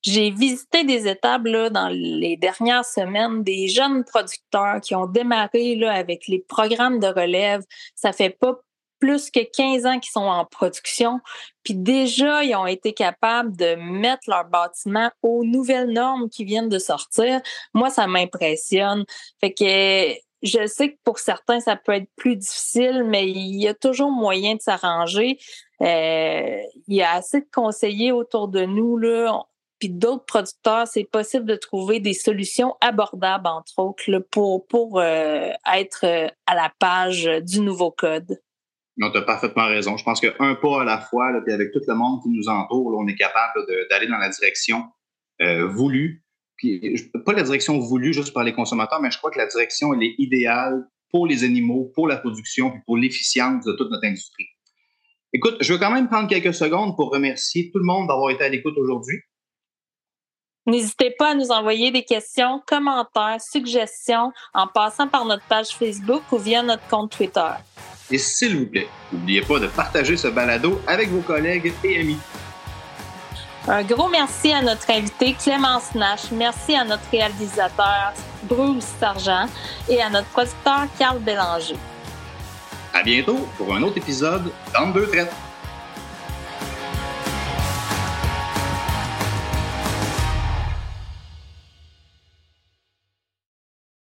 j'ai 0.02 0.30
visité 0.30 0.85
des 0.85 1.09
étables 1.09 1.50
là, 1.50 1.70
dans 1.70 1.88
les 1.88 2.37
dernières 2.37 2.85
semaines, 2.85 3.42
des 3.42 3.66
jeunes 3.68 4.04
producteurs 4.04 4.80
qui 4.80 4.94
ont 4.94 5.06
démarré 5.06 5.74
là, 5.74 5.92
avec 5.92 6.28
les 6.28 6.38
programmes 6.38 7.00
de 7.00 7.09
relève. 7.09 7.62
Ça 7.96 8.12
fait 8.12 8.30
pas 8.30 8.54
plus 8.98 9.30
que 9.30 9.40
15 9.40 9.87
ans 9.87 9.98
qu'ils 9.98 10.12
sont 10.12 10.20
en 10.20 10.44
production. 10.44 11.20
Puis 11.64 11.74
déjà, 11.74 12.44
ils 12.44 12.54
ont 12.54 12.66
été 12.66 12.92
capables 12.92 13.56
de 13.56 13.74
mettre 13.74 14.22
leur 14.28 14.44
bâtiment 14.46 15.11
aux 15.22 15.44
nouvelles 15.44 15.90
normes 15.90 16.30
qui 16.30 16.44
viennent 16.44 16.68
de 16.68 16.78
sortir. 16.78 17.40
Moi, 17.74 17.90
ça 17.90 18.06
m'impressionne. 18.06 19.04
Fait 19.40 19.52
que 19.52 20.14
je 20.42 20.66
sais 20.66 20.92
que 20.92 20.99
pour 21.05 21.18
certains, 21.18 21.61
ça 21.61 21.77
peut 21.77 21.92
être 21.92 22.11
plus 22.16 22.37
difficile, 22.37 23.05
mais 23.05 23.29
il 23.29 23.61
y 23.61 23.68
a 23.68 23.75
toujours 23.75 24.11
moyen 24.11 24.55
de 24.55 24.61
s'arranger. 24.61 25.38
Euh, 25.81 26.59
il 26.88 26.94
y 26.94 27.03
a 27.03 27.12
assez 27.12 27.40
de 27.40 27.49
conseillers 27.53 28.12
autour 28.12 28.49
de 28.49 28.64
nous, 28.64 28.99
là, 28.99 29.42
puis 29.79 29.90
d'autres 29.90 30.25
producteurs, 30.25 30.87
c'est 30.87 31.05
possible 31.05 31.44
de 31.44 31.57
trouver 31.57 32.01
des 32.01 32.14
solutions 32.14 32.77
abordables, 32.81 33.46
entre 33.46 33.79
autres, 33.79 34.18
pour, 34.31 34.66
pour 34.66 35.01
euh, 35.01 35.51
être 35.75 36.05
euh, 36.05 36.29
à 36.46 36.55
la 36.55 36.72
page 36.79 37.25
du 37.42 37.61
nouveau 37.61 37.90
code. 37.90 38.40
Non, 38.99 39.11
tu 39.11 39.18
as 39.18 39.22
parfaitement 39.22 39.66
raison. 39.66 39.99
Je 39.99 40.05
pense 40.05 40.20
qu'un 40.20 40.55
pas 40.55 40.81
à 40.81 40.85
la 40.85 40.99
fois, 40.99 41.31
puis 41.44 41.53
avec 41.53 41.70
tout 41.72 41.83
le 41.87 41.94
monde 41.94 42.22
qui 42.22 42.31
nous 42.31 42.49
entoure, 42.49 42.96
on 42.99 43.07
est 43.07 43.14
capable 43.14 43.66
d'aller 43.90 44.07
dans 44.07 44.16
la 44.16 44.31
direction 44.31 44.85
voulue 45.68 46.25
puis 46.57 46.81
pas 47.25 47.33
la 47.33 47.42
direction 47.42 47.79
voulue 47.79 48.12
juste 48.12 48.33
par 48.33 48.45
les 48.45 48.53
consommateurs, 48.53 49.01
mais 49.01 49.11
je 49.11 49.19
crois 49.19 49.31
que 49.31 49.38
la 49.38 49.47
direction, 49.47 49.95
elle 49.95 50.03
est 50.03 50.14
idéale 50.19 50.88
pour 51.11 51.27
les 51.27 51.45
animaux, 51.45 51.90
pour 51.95 52.09
la 52.09 52.16
production, 52.16 52.71
puis 52.71 52.81
pour 52.87 52.97
l'efficience 52.97 53.64
de 53.64 53.73
toute 53.73 53.90
notre 53.90 54.07
industrie. 54.07 54.47
Écoute, 55.33 55.57
je 55.61 55.73
veux 55.73 55.79
quand 55.79 55.90
même 55.90 56.09
prendre 56.09 56.29
quelques 56.29 56.55
secondes 56.55 56.97
pour 56.97 57.11
remercier 57.11 57.71
tout 57.71 57.79
le 57.79 57.85
monde 57.85 58.09
d'avoir 58.09 58.31
été 58.31 58.45
à 58.45 58.49
l'écoute 58.49 58.77
aujourd'hui. 58.79 59.19
N'hésitez 60.66 61.14
pas 61.16 61.31
à 61.31 61.35
nous 61.35 61.51
envoyer 61.51 61.92
des 61.92 62.03
questions, 62.03 62.61
commentaires, 62.66 63.40
suggestions 63.40 64.33
en 64.53 64.66
passant 64.66 65.07
par 65.07 65.25
notre 65.25 65.45
page 65.47 65.69
Facebook 65.69 66.23
ou 66.33 66.38
via 66.38 66.62
notre 66.62 66.87
compte 66.88 67.12
Twitter. 67.16 67.53
Et 68.11 68.19
s'il 68.19 68.57
vous 68.57 68.66
plaît, 68.66 68.88
n'oubliez 69.12 69.42
pas 69.42 69.61
de 69.61 69.69
partager 69.69 70.16
ce 70.16 70.29
balado 70.29 70.81
avec 70.87 71.09
vos 71.09 71.23
collègues 71.23 71.73
et 71.85 72.01
amis. 72.01 72.19
Un 73.68 73.83
gros 73.83 74.09
merci 74.09 74.52
à 74.52 74.62
notre 74.62 74.88
invité 74.90 75.35
Clémence 75.35 75.92
Nash. 75.94 76.31
Merci 76.31 76.76
à 76.76 76.85
notre 76.85 77.11
réalisateur 77.11 78.12
Bruce 78.44 78.85
Sargent 79.00 79.46
et 79.88 80.00
à 80.00 80.09
notre 80.09 80.29
producteur 80.29 80.87
Carl 80.96 81.18
Bélanger. 81.18 81.76
À 82.94 83.02
bientôt 83.02 83.48
pour 83.59 83.74
un 83.74 83.83
autre 83.83 83.98
épisode 83.98 84.52
dans 84.72 84.90
deux 84.90 85.09
traites. 85.09 85.33